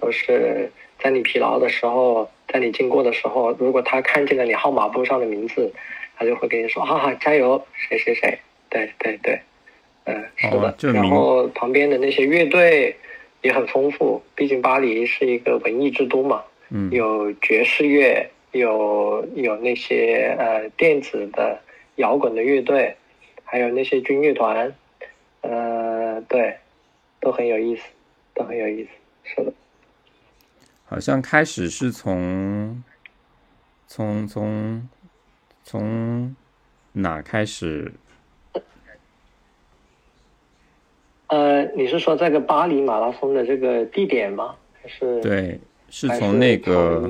[0.00, 5.70] 都是在你疲劳的时候，在你经过的时候，如果他看见了你号码簿上的名字，
[6.16, 8.38] 他就会跟你说：“哈哈，加油，谁谁谁。”
[8.70, 9.38] 对对对，
[10.06, 10.74] 嗯，是的。
[10.94, 12.96] 然后旁边的那些乐队
[13.42, 21.60] 也很丰富，毕竟巴黎是一个文艺之都嘛，嗯，有爵士乐，有有那些呃电子的。
[21.96, 22.96] 摇滚的乐队，
[23.44, 24.74] 还有那些军乐团，
[25.42, 26.56] 呃，对，
[27.20, 27.82] 都很有意思，
[28.34, 28.90] 都很有意思，
[29.22, 29.52] 是的。
[30.86, 32.82] 好像开始是从，
[33.86, 34.88] 从从
[35.62, 36.34] 从
[36.92, 37.92] 哪开始？
[41.28, 44.54] 呃，你是说这个巴黎马拉松的这个地点吗？
[44.80, 45.20] 还是？
[45.20, 45.58] 对，
[45.90, 47.08] 是从那个。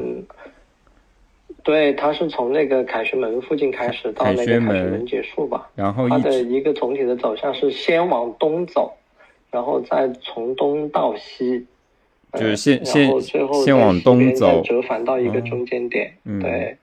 [1.64, 5.70] 对，它是从那个凯旋门附近开始到那个凯旋门结束吧。
[5.74, 8.92] 然后它的一个总体的走向是先往东走，
[9.50, 11.66] 然后再从东到西，
[12.34, 16.12] 就是先先先往东走，折返到一个中间点。
[16.42, 16.76] 对，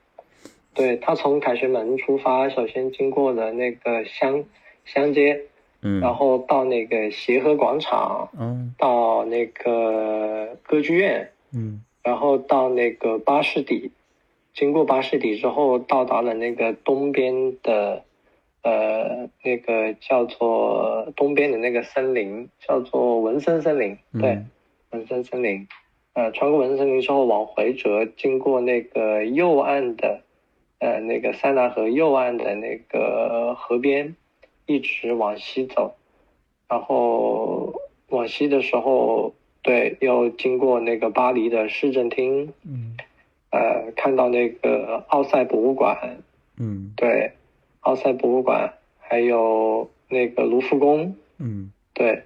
[0.74, 4.42] 对他从凯旋门出发，首先经过了那个香
[4.84, 5.40] 香街，
[5.82, 13.92] 嗯，然后到那个协和广场，嗯，到那个歌剧院，嗯，然后到那个巴士底。
[14.54, 18.04] 经过巴士底之后，到达了那个东边的，
[18.62, 23.96] 呃，那个叫做东边的那个森林，叫做文森森林。
[24.20, 24.42] 对，
[24.90, 25.66] 文森森林。
[26.12, 30.20] 呃，穿过文森森林之后往回折，经过那个右岸的，
[30.80, 34.14] 呃，那个塞纳河右岸的那个河边，
[34.66, 35.94] 一直往西走，
[36.68, 37.72] 然后
[38.10, 39.32] 往西的时候，
[39.62, 42.52] 对，又经过那个巴黎的市政厅。
[42.66, 42.98] 嗯。
[43.52, 45.96] 呃，看到那个奥赛博物馆，
[46.58, 46.92] 嗯。
[46.96, 47.30] 对，
[47.80, 51.70] 奥赛博物馆，还有那个卢浮宫，嗯。
[51.94, 52.22] 对，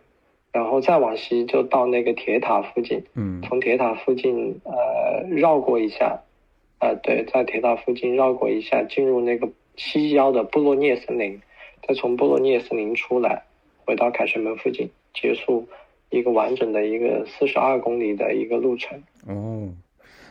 [0.52, 3.42] 然后再往西就到那个铁塔附近，嗯。
[3.42, 6.20] 从铁塔附近呃绕过一下，
[6.78, 11.40] 呃对，在铁塔附近绕过一下，进入那个西郊的布洛涅森林，
[11.86, 13.42] 再从布洛涅森林出来，
[13.84, 15.66] 回到凯旋门附近，结束
[16.10, 19.02] 一个完整的一个四十二公里的一个路程。
[19.26, 19.68] 哦，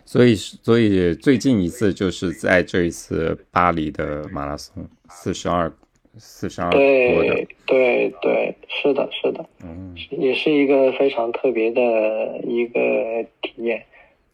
[0.06, 5.72] 所以所以最近一次就是在这一次巴黎的马拉松，四十二
[6.18, 13.84] 四十二多的对，对对，是的，是的，嗯也是一个非常特别的一个体验。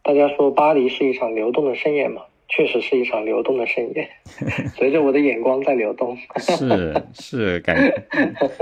[0.03, 2.21] 大家说巴黎是一场流动的盛宴嘛？
[2.49, 4.09] 确实是一场流动的盛宴，
[4.75, 6.17] 随着我的眼光在流动。
[6.37, 7.77] 是是感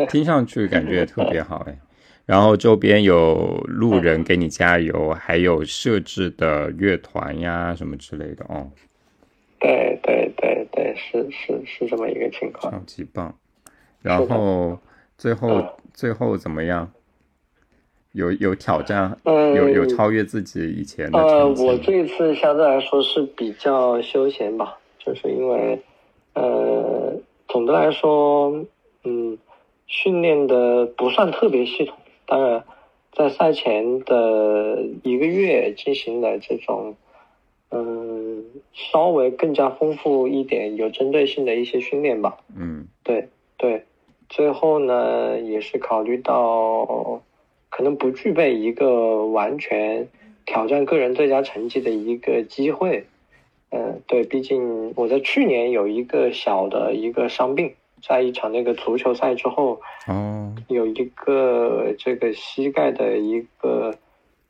[0.07, 1.75] 听上去感觉特别好哎。
[2.29, 8.69] 然后周边有路人给你加油，还有设置的乐团呀什么之类的哦，
[9.59, 12.71] 对对对对，是是是这么一个情况。
[12.71, 13.33] 超级棒。
[14.03, 14.77] 然后
[15.17, 16.91] 最后嗯最后怎么样？
[18.11, 25.81] 有有挑战，嗯有有超越自己以前的呃，我这一次相对来说是比较休闲吧，就是因为，
[26.35, 27.11] 呃，
[27.47, 28.53] 总的来说，
[29.03, 29.35] 嗯，
[29.87, 31.97] 训练的不算特别系统。
[32.29, 32.63] 当然，
[33.11, 36.95] 在赛前的一个月进行了这种，
[37.71, 42.37] 嗯，稍微更加丰富一点、有针对性的一些训练吧。
[42.55, 43.83] 嗯对对，
[44.29, 47.21] 最后呢，也是考虑到
[47.69, 50.07] 可能不具备一个完全
[50.45, 53.05] 挑战个人最佳成绩的一个机会。
[53.71, 60.55] 嗯，对，毕竟我在去年有一个小的一个伤病，在一场那个足球赛之后，哦。
[60.67, 63.95] 有一个这个膝盖的一个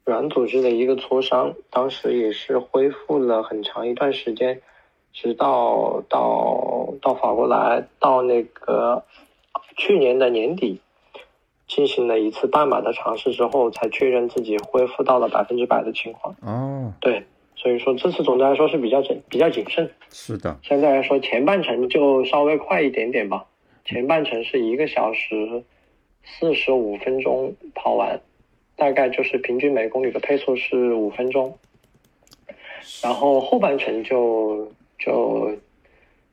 [0.03, 4.61] 软组织的一个挫伤，当时也是恢复了很长一段时间，
[5.13, 9.05] 直到到到法国来，到那个
[9.77, 10.81] 去年的年底，
[11.67, 16.35] 进行了一次半马的尝试之后，才确认自己恢复到了百分之百的情况。
[16.41, 17.25] 哦，对，
[17.61, 19.91] 所以说这次总的来说是比较谨比较谨慎。
[20.09, 23.45] 是的，相对来说，前半程就稍微快一点点吧。
[23.83, 25.61] 前半程是一个小时
[26.23, 28.21] 四十五分钟跑完，
[28.77, 31.57] 大概就是平均每公里的配速是五分钟。
[33.03, 35.51] 然后后半程就就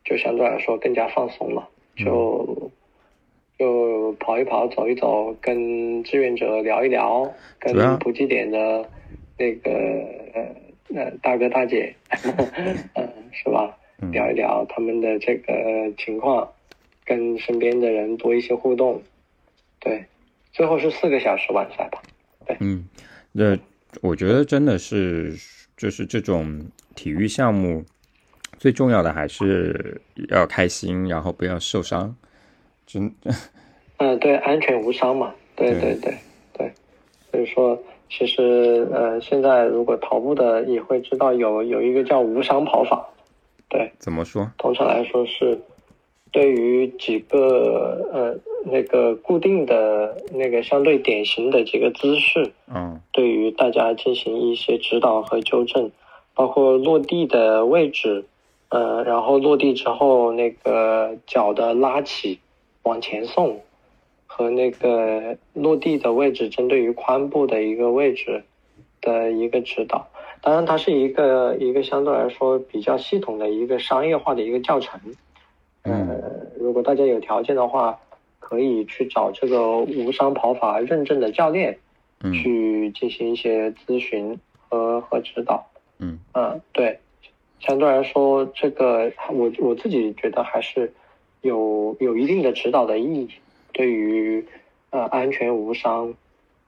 [0.05, 2.71] 就相对来说更加放松了，就
[3.59, 8.89] 就跑一跑、走一走，跟志愿者聊一聊，跟补给点的
[9.37, 9.71] 那个
[10.95, 11.95] 呃呃大哥大姐，
[12.95, 13.77] 嗯， 是吧？
[13.99, 15.53] 嗯聊一聊他们的这个
[15.97, 16.47] 情况，
[17.05, 19.03] 跟身边的人多一些互动，
[19.81, 20.05] 对，
[20.53, 22.03] 最后是四个小时完赛吧。
[22.47, 22.87] 对嗯，
[23.33, 23.59] 那
[24.03, 25.35] 我觉得真的是，
[25.79, 27.83] 就是这种体育项目
[28.59, 32.15] 最重要的还是要开心，然后不要受伤。
[32.87, 33.11] 真，
[33.97, 36.19] 嗯，对，安全无伤嘛，对对对对
[36.53, 36.73] 对，
[37.31, 43.09] 所以说，其实呃，现在如果跑步的也会知道有有一个叫无伤跑法，
[43.69, 44.51] 对，怎么说？
[44.59, 45.59] 通常来说是
[46.31, 48.35] 对于几个呃
[48.65, 53.01] 那个固定的那个相对典型的几个姿势，嗯。
[53.13, 55.91] 对于大家进行一些指导和纠正，
[56.35, 58.25] 包括落地的位置，
[58.69, 62.39] 呃，然后落地之后那个脚的拉起
[62.83, 63.61] 往前送，
[64.37, 68.43] 和那个落地的位置针对于髋部的一个位置
[69.01, 70.07] 的一个指导。
[70.43, 75.01] 当然，它是一个一个相对来说比较系统的一个商业化的一个教程。
[75.85, 76.21] 嗯呃，
[76.61, 77.99] 如果大家有条件的话，
[78.39, 81.79] 可以去找这个无伤跑法认证的教练。
[82.23, 85.67] 嗯去进行一些咨询和和指导。
[85.99, 86.99] 嗯嗯，对，
[87.61, 90.93] 相对来说，这个我我自己觉得还是
[91.43, 93.29] 有有一定的指导的意义，
[93.77, 94.43] 对于
[94.89, 96.15] 呃安全无伤，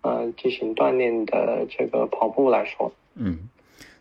[0.02, 3.38] 呃进行锻炼的这个跑步来说，嗯，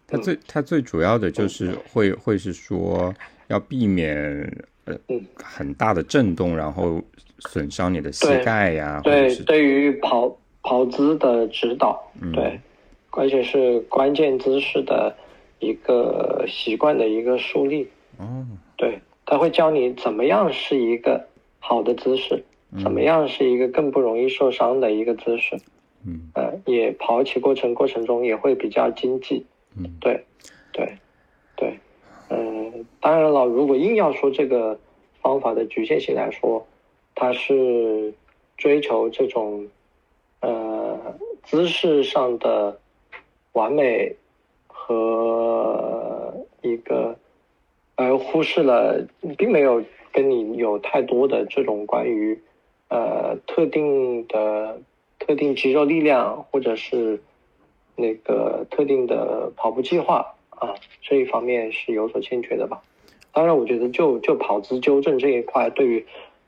[0.05, 3.15] 它最它最主要的就是会会是说
[3.47, 4.13] 要避免
[4.83, 5.25] 呃嗯。
[5.35, 7.01] 很大的震动，然后
[7.39, 12.59] 损伤你的膝盖呀，对，对于跑跑姿的指导，嗯对，
[13.11, 15.15] 而且是关键姿势的
[15.59, 17.87] 一个习惯的一个树立。
[18.17, 18.45] 哦。
[18.75, 21.25] 对，他会教你怎么样是一个
[21.59, 22.43] 好的姿势，
[22.83, 25.57] 怎么样是一个更不容易受伤的一个姿势。
[26.05, 29.45] 嗯呃，也跑起过程过程中也会比较经济。
[29.75, 30.23] 嗯对，
[30.71, 30.97] 对，
[31.55, 31.77] 对，
[32.29, 34.79] 嗯、当然了，如果硬要说这个
[35.21, 36.65] 方法的局限性来说，
[37.15, 38.13] 它是
[38.57, 39.67] 追求这种
[40.41, 40.97] 呃
[41.43, 42.79] 姿势上的
[43.53, 44.15] 完美
[44.67, 47.17] 和一个，
[47.95, 49.05] 而忽视了，
[49.37, 52.39] 并没有跟你有太多的这种关于
[52.89, 54.81] 呃特定的
[55.19, 57.21] 特定肌肉力量或者是
[57.95, 62.81] 那个特定的跑步计划啊这一方面是有所欠缺的吧。
[63.33, 66.03] 当然，我觉得就就跑姿纠正这一块，对于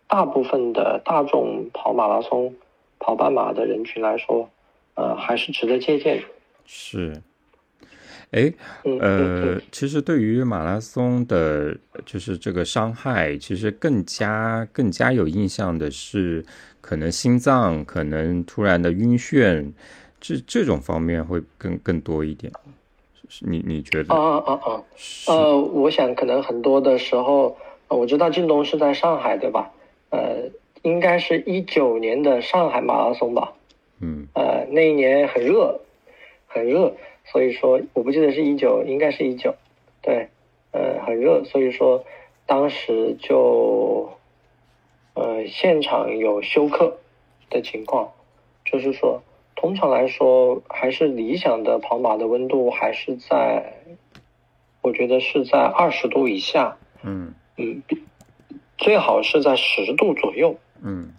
[0.08, 2.56] 大部分的大众跑马拉松、
[2.98, 4.50] 跑半马的人群来说，
[4.96, 6.24] 呃，还是值得借鉴。
[6.66, 7.22] 是，
[8.32, 8.54] 哎，
[8.84, 11.76] 嗯呃，其实对于马拉松的，
[12.06, 16.46] 就是这个伤害，其实更加更加有印象的是，
[16.80, 19.72] 可能心脏可能突然的晕眩，
[20.22, 22.52] 这这种方面会更更多一点。
[23.28, 24.14] 是你你觉得？
[24.14, 24.84] 啊啊啊！
[25.28, 27.56] 呃，我想可能很多的时候，
[27.88, 29.72] 呃我知道靳东是在上海，对吧？
[30.10, 30.50] 呃，
[30.84, 33.54] 应该是一九年的上海马拉松吧。
[34.02, 35.80] 嗯呃，那一年很热，
[36.48, 36.92] 很热，
[37.32, 39.56] 所以说我不记得是一九，应该是一九，
[40.02, 40.30] 对，
[40.72, 42.04] 呃，很热，所以说
[42.46, 44.10] 当时就，
[45.14, 46.98] 呃，现场有休克
[47.50, 48.12] 的情况，
[48.66, 49.22] 就是说，
[49.56, 53.74] 通常来说，还是理想的跑马的温度还是在，
[54.82, 57.84] 我觉得是在二十度以下，嗯嗯，
[58.78, 60.56] 最好是在十度左右。
[60.82, 61.14] 嗯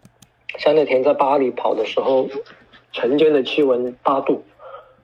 [0.59, 2.29] 像那天在巴黎跑的时候，
[2.93, 4.43] 晨间的气温八度，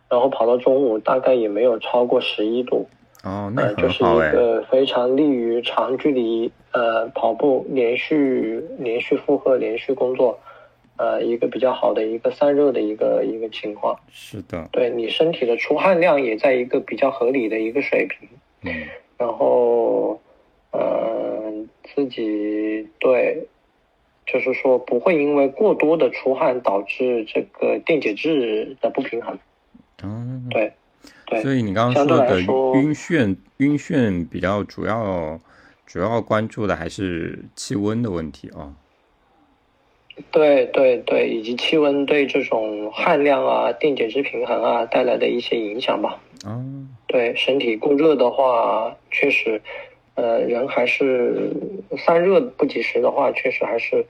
[0.09, 2.87] 然后跑到中午大概也没有超过十一度，
[3.25, 4.05] 哦，那呃，就是。
[4.05, 10.39] 一个非常利于长距离呃跑步连续连续负荷连续工作，
[10.97, 13.99] 呃一个比较好的一个散热的一个一个情况。
[14.11, 18.29] 是的，对你身体的出汗量也在一个比较合理的一个水平。
[18.63, 18.73] 嗯
[19.19, 20.21] 然后，
[20.73, 21.51] 呃，
[21.83, 23.47] 自己对，
[24.27, 29.39] 就是说不会因为过多的出汗导致这个电解质的不平衡。
[30.03, 30.73] 哦，对，
[31.27, 35.41] 对，所以你刚刚说的晕眩，晕眩比较主要
[35.87, 38.75] 主要关注的还是气温的问题啊。
[40.31, 46.19] 对对对，以及气温对这种汗量啊、电解质平衡啊带来的一些影响吧。
[46.47, 49.61] 嗯，对身体过热的话，确实，
[50.15, 51.51] 呃，人还是
[51.99, 54.05] 散热不及时的话，确实还是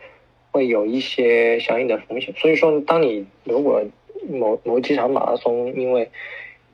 [0.53, 2.33] 会有一些相应的风险。
[2.37, 3.83] 所以说，当你如果
[4.31, 6.11] 某某几场马拉松因为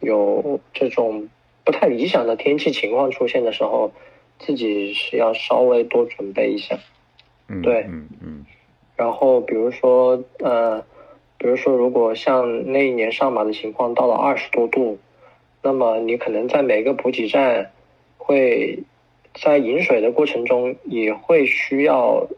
[0.00, 1.28] 有这种
[1.64, 3.92] 不太理想的天气情况出现的时候，
[4.38, 6.78] 自己是要稍微多准备一下。
[7.48, 8.46] 嗯，对嗯嗯
[8.96, 10.80] 然后比如说呃，
[11.38, 14.98] 比如说如果像那一年上马的情况到了二十多度，
[15.62, 17.70] 那么你可能在每个补给站
[18.18, 18.82] 会
[19.34, 22.28] 在饮水的过程中也会需要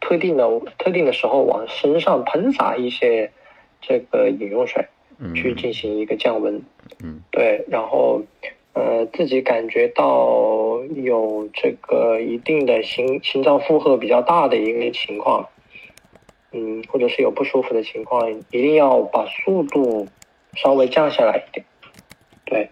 [0.00, 3.32] 特定的特定的时候往身上喷洒一些
[3.80, 4.84] 这个饮用水，
[5.18, 6.62] 嗯，去进行一个降温。
[7.02, 8.22] 嗯对，然后
[8.72, 15.48] 呃自己感觉到有这个一定的心心脏负荷比较大的一个情况，
[16.52, 20.06] 嗯，或者是有不舒服的情况，一定要把速度
[20.54, 21.66] 稍微降下来一点。
[22.44, 22.70] 对，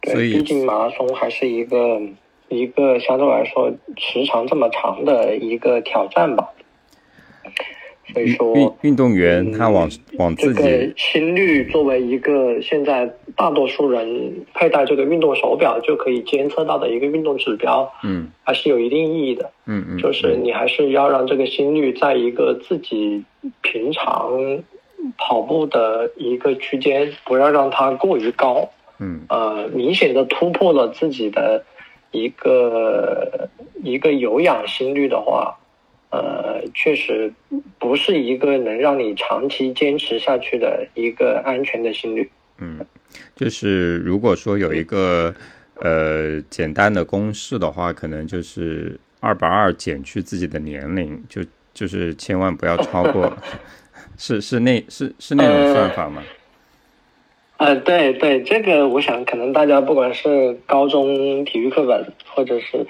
[0.00, 2.00] 对，所以毕竟马拉松还是一个
[2.48, 6.52] 一个相对来说时长这么长的一个挑战吧。
[8.12, 9.88] 所以说，运运动员他往
[10.18, 19.50] 往自这个己心率作为一个现在大多数人佩戴这个运动手表就可以监测到的一个运动指标，嗯还是有一定意义的。
[19.66, 23.24] 嗯嗯，就是你还是要让这个心率在一个自己
[23.62, 24.62] 平常
[25.16, 28.68] 跑步的一个区间，不要让它过于高，
[29.00, 31.64] 嗯呃，明显的突破了自己的
[32.10, 33.48] 一个
[33.82, 35.56] 一个有氧心率的话，
[36.14, 37.32] 呃，确实
[37.76, 42.30] 不是一个能让你长期坚持下去的一个安全的心率。
[42.58, 42.86] 嗯，
[43.34, 45.34] 就是如果说有一个
[45.80, 51.42] 呃简单的公式的话，可能就是二百二减去自己的年龄，就
[51.72, 53.36] 就是千万不要超过，
[54.16, 56.22] 是是那是是那种算法吗？
[57.56, 62.86] 呃，对对，这个我想可能大家不管是高中体育课本，或者是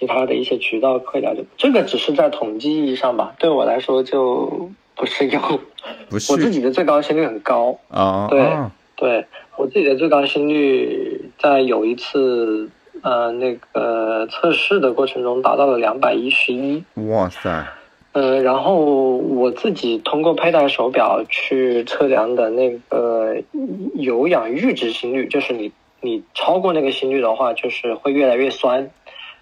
[0.00, 5.40] 其他的一些渠道可以了解，这个只是在统计意义上吧，对我来说就不是用。
[6.08, 8.72] 不是我自己的最高心率很高，啊对啊。
[8.96, 9.24] 对
[9.56, 12.68] 我自己的最高心率在有一次
[13.02, 16.82] 呃那个测试的过程中达到了两百一十一。
[17.08, 17.66] 哇塞，
[18.12, 18.76] 呃，然后
[19.16, 23.36] 我自己通过佩戴手表去测量的那个
[23.94, 25.72] 有氧阈值心率，就是你
[26.02, 28.90] 你超过那个心率的话，就是会越来越酸，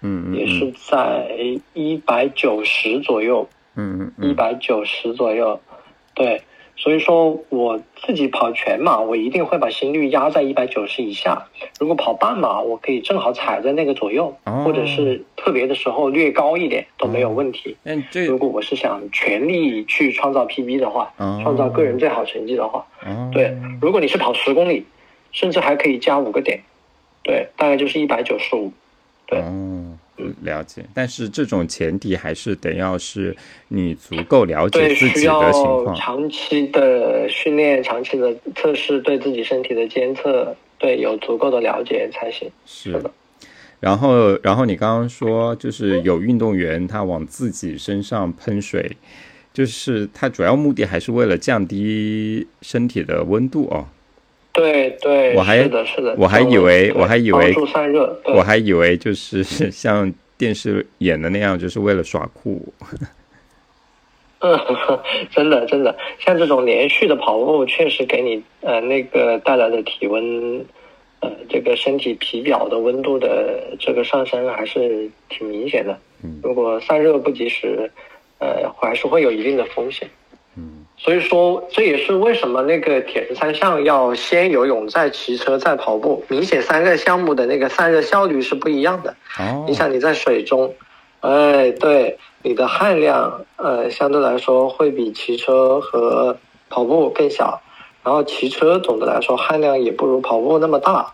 [0.01, 1.29] 嗯嗯也是在
[1.73, 4.29] 一百九十左右，嗯嗯嗯。
[4.29, 5.59] 一百九十左右，
[6.13, 6.41] 对，
[6.75, 11.45] 所以说我自己跑全马，我一定会把心率压在一百九十以下。
[11.79, 14.63] 如果跑半马，我可以正好踩在那个左右，哦。
[14.65, 17.75] 或者是特别的时候略高一点都没有问题。
[17.83, 21.39] 嗯这如果我是想全力去创造 PB 的话，哦。
[21.43, 23.29] 创造个人最好成绩的话，哦。
[23.33, 24.85] 对，如果你是跑十公里，
[25.31, 26.61] 甚至还可以加五个点，
[27.23, 28.71] 对，大概就是一百九十五。
[29.27, 29.39] 对。
[29.39, 29.78] 哦，
[30.41, 30.83] 了解。
[30.93, 33.35] 但是这种前提还是得要是
[33.67, 35.95] 你足够了解，自己的情况。
[35.95, 42.49] 长期的训练、长期的测试，对自己身体的监测，对有足够的了解才行。
[42.65, 43.11] 是是的。
[43.79, 48.97] 然后，然后你刚刚说，就是有运动员他往自己身上喷水，
[49.53, 53.87] 就是他主要目的还是为了降低身体的温度哦。
[54.59, 62.73] 对对，我还是的，是的，我还以为我还以为散热，我还以为就是 像电视演的那样，就是为了耍酷。
[64.41, 64.57] 嗯，
[65.31, 70.65] 真的真的，像这种连续的跑步，确实给你呃那个带来的体温，
[71.19, 75.97] 呃这个身体皮表的温度的这个上升还是挺明显的。
[76.23, 77.91] 嗯如果散热不及时，
[78.39, 80.09] 呃还是会有一定的风险。
[80.55, 86.21] 嗯所以说，这也是为什么那个铁人三项要先游泳，再骑车，再跑步。
[86.27, 89.15] 明显三个项目的那个散热效率是不一样的。
[89.39, 90.75] 哦你想你在水中，
[91.21, 96.37] 哎，对，你的汗量，呃，相对来说会比骑车和
[96.69, 97.61] 跑步更小。
[98.03, 101.13] 然后骑车总的来说汗量也不如跑步那么大。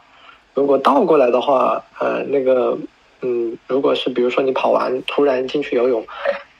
[0.55, 2.75] 如果倒过来的话，呃，那个，
[3.21, 6.03] 嗯，如果是比如说你跑完突然进去游泳，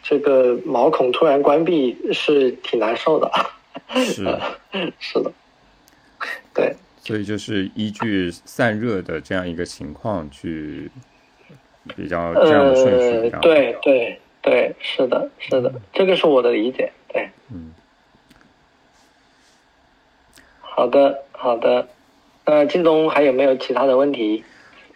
[0.07, 3.31] 这个毛孔突然关闭是挺难受的。
[3.95, 4.23] 是，
[4.99, 5.31] 是的，
[6.53, 6.75] 对。
[6.99, 10.89] 所以就是依据散热的这样一个情况去
[11.95, 13.41] 比较这样的顺序比呃较，好。
[13.41, 16.91] 对对对，是的，是的，这个是我的理解。
[17.11, 17.73] 对，嗯，
[20.59, 21.87] 好的，好的。
[22.45, 24.43] 那靳东还有没有其他的问题？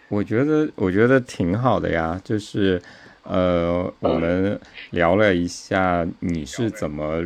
[0.08, 2.80] 我觉得我觉得挺好的呀，就是
[3.30, 7.22] 呃，我们聊了一下你是怎么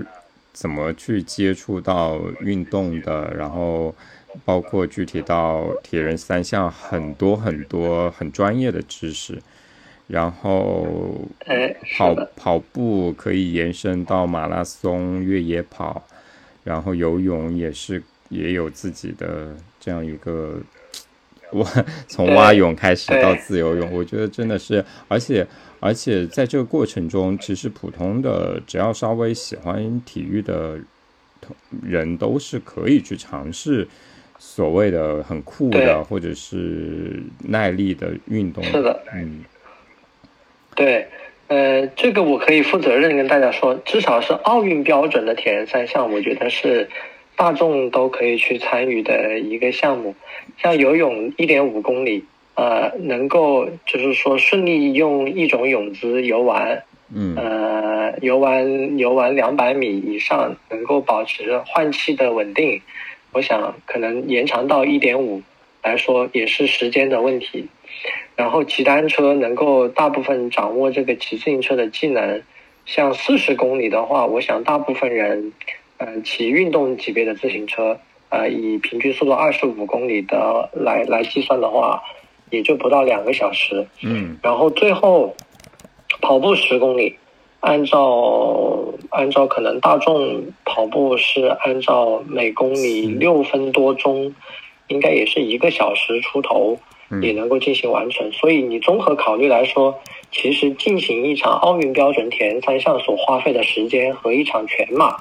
[0.52, 3.94] 怎么去接触到运动的，然后
[4.44, 9.40] 包括具体到铁人三项很多很多很专业的知识，
[10.06, 11.26] 然后
[11.96, 16.06] 跑，跑步可以延伸到马拉松、越野跑，
[16.64, 20.60] 然后游泳也是也有自己的这样一个
[21.60, 25.46] 蛙， 从蛙泳开始到自由泳，我觉得真的是，而且
[25.80, 30.78] 而且在这个过程中，其实普通的只要稍微喜欢体育的
[31.40, 33.86] 同人都是可以去尝试。
[34.36, 39.42] 所谓的很酷的，或者是耐力的运动，是的嗯，
[40.74, 41.06] 对。
[41.46, 46.88] 呃，这个我可以负责任跟大家说，至少是奥运标准的铁人三项，我觉得是
[47.36, 50.14] 大众都可以去参与的一个项目。
[50.58, 52.24] 像游泳一点五公里，
[52.54, 56.82] 呃，能够就是说顺利用一种泳姿游完，
[57.14, 62.80] 嗯呃，游完游完两百米以上，能够保持换气的稳定，
[63.32, 65.42] 我想可能延长到一点五
[65.82, 67.66] 来说也是时间的问题。
[68.36, 72.42] 然后骑单车能够大部分掌握这个骑自行车的技能，
[72.86, 75.52] 像四十公里的话，我想大部分人，
[75.98, 77.98] 呃，骑运动级别的自行车，
[78.28, 82.02] 呃，以平均速度二十五公里的来来计算的话，
[82.50, 83.86] 也就不到两个小时。
[84.02, 85.34] 嗯然后最后
[86.20, 87.16] 跑步十公里，
[87.60, 94.34] 按照按照可能大众跑步是按照每公里是六分多钟，
[94.88, 96.78] 应该也是一个小时出头
[97.10, 98.30] 嗯也能够进行完成。
[98.32, 99.96] 所以你综合考虑来说，
[100.32, 105.16] 其实进行一场奥运标准铁人三项所花费的时间和一场全马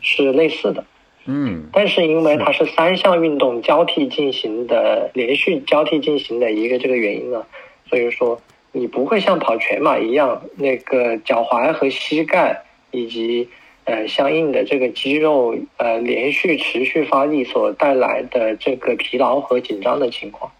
[0.00, 0.84] 是类似的。
[1.30, 7.44] 嗯但是因为它是三项运动交替进行的，连续交替进行的一个这个原因呢，
[7.90, 8.40] 所以说
[8.72, 13.46] 你不会像跑全马一样，那个脚踝和膝盖以及
[13.84, 20.50] 呃相应的这个肌肉呃连续持续发力所带来的这个疲劳和紧张的情况。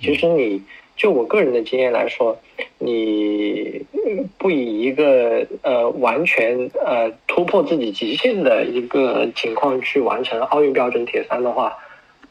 [0.00, 0.60] 其实你
[0.98, 2.36] 就我个人的经验来说，
[2.78, 11.78] 你呃不以一个呃完全呃突破自己极限的一个情况去完成奥运标准铁三的话，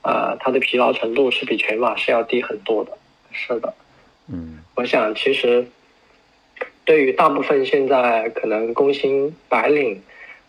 [0.02, 2.91] 呃，它的疲劳程度是比全马是要低很多的。
[3.31, 3.73] 是的，
[4.30, 5.65] 嗯我想其实
[6.84, 10.02] 对于大部分现在可能工薪白领，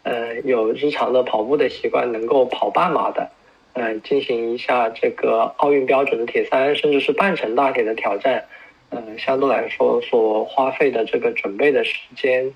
[0.03, 3.31] 呃，有日常的跑步的习惯，能够跑半马的，
[3.79, 8.45] 呃，进行一下这个奥运标准的铁三，甚至是半程大铁的挑战，
[8.91, 12.53] 呃，相对来说所花费的这个准备的时间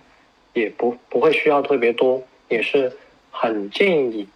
[0.53, 2.93] 也不不会需要特别多，也是
[3.31, 4.27] 很建议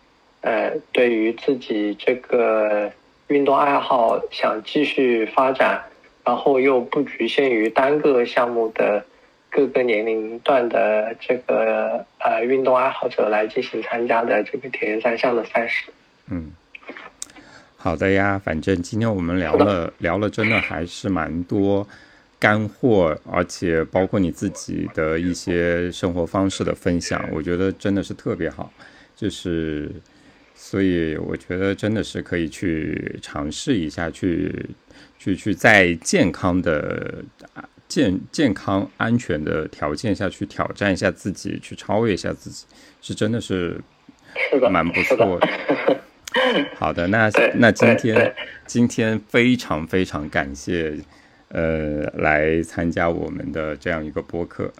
[0.42, 2.92] 呃，对于自己这个
[3.26, 5.82] 运动爱好想继续发展，
[6.24, 9.04] 然后又不局限于单个项目的
[9.50, 15.90] 各个年龄段的这个呃运动爱好者来进行参加的这个铁人三项的赛事。
[16.30, 16.52] 嗯，
[17.86, 21.86] 好的呀，反正今天我们聊了聊了，真的还是蛮多
[22.36, 28.72] 干货，而且包括你自己的一些生活方式的分享，我觉得真的是特别好，
[29.14, 29.88] 就是。
[30.56, 34.68] 所以我觉得真的是可以去尝试一下，去
[35.16, 37.22] 去去在健康的
[37.86, 42.66] 健健康安全的条件下去挑战一下自己，去超越一下自己，
[43.00, 43.80] 是真的是
[44.72, 45.48] 蛮不错的。
[46.76, 48.34] 好的，那那今天
[48.66, 50.94] 今天非常非常感谢
[51.48, 54.72] 呃来参加我们的这样一个播客。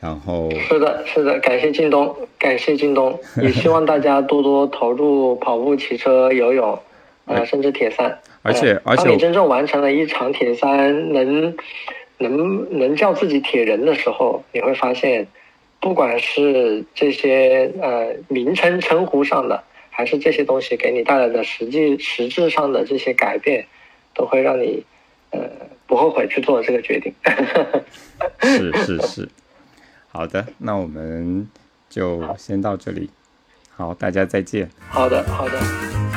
[0.00, 6.76] 然后是的，是的，感谢京东，感谢京东， 也希望大家多多投入跑步、骑车、游泳，
[7.26, 8.18] 呃，甚至铁三。
[8.42, 11.54] 而且，而且，当你真正完成了一场铁三，能
[12.18, 15.24] 能能叫自己铁人的时候，你会发现，
[15.80, 19.62] 不管是这些呃名称称呼上的，
[19.92, 23.66] 还是这些东西给你带来的实际实质上的这些改变，
[24.14, 24.82] 都会让你
[25.30, 25.40] 呃
[25.86, 27.12] 不后悔去做这个决定。
[28.42, 29.28] 是是是。
[30.08, 31.46] 好的，那我们
[31.88, 33.10] 就先到这里。
[33.76, 34.68] 好，大家再见。
[34.88, 36.11] 好的，好的。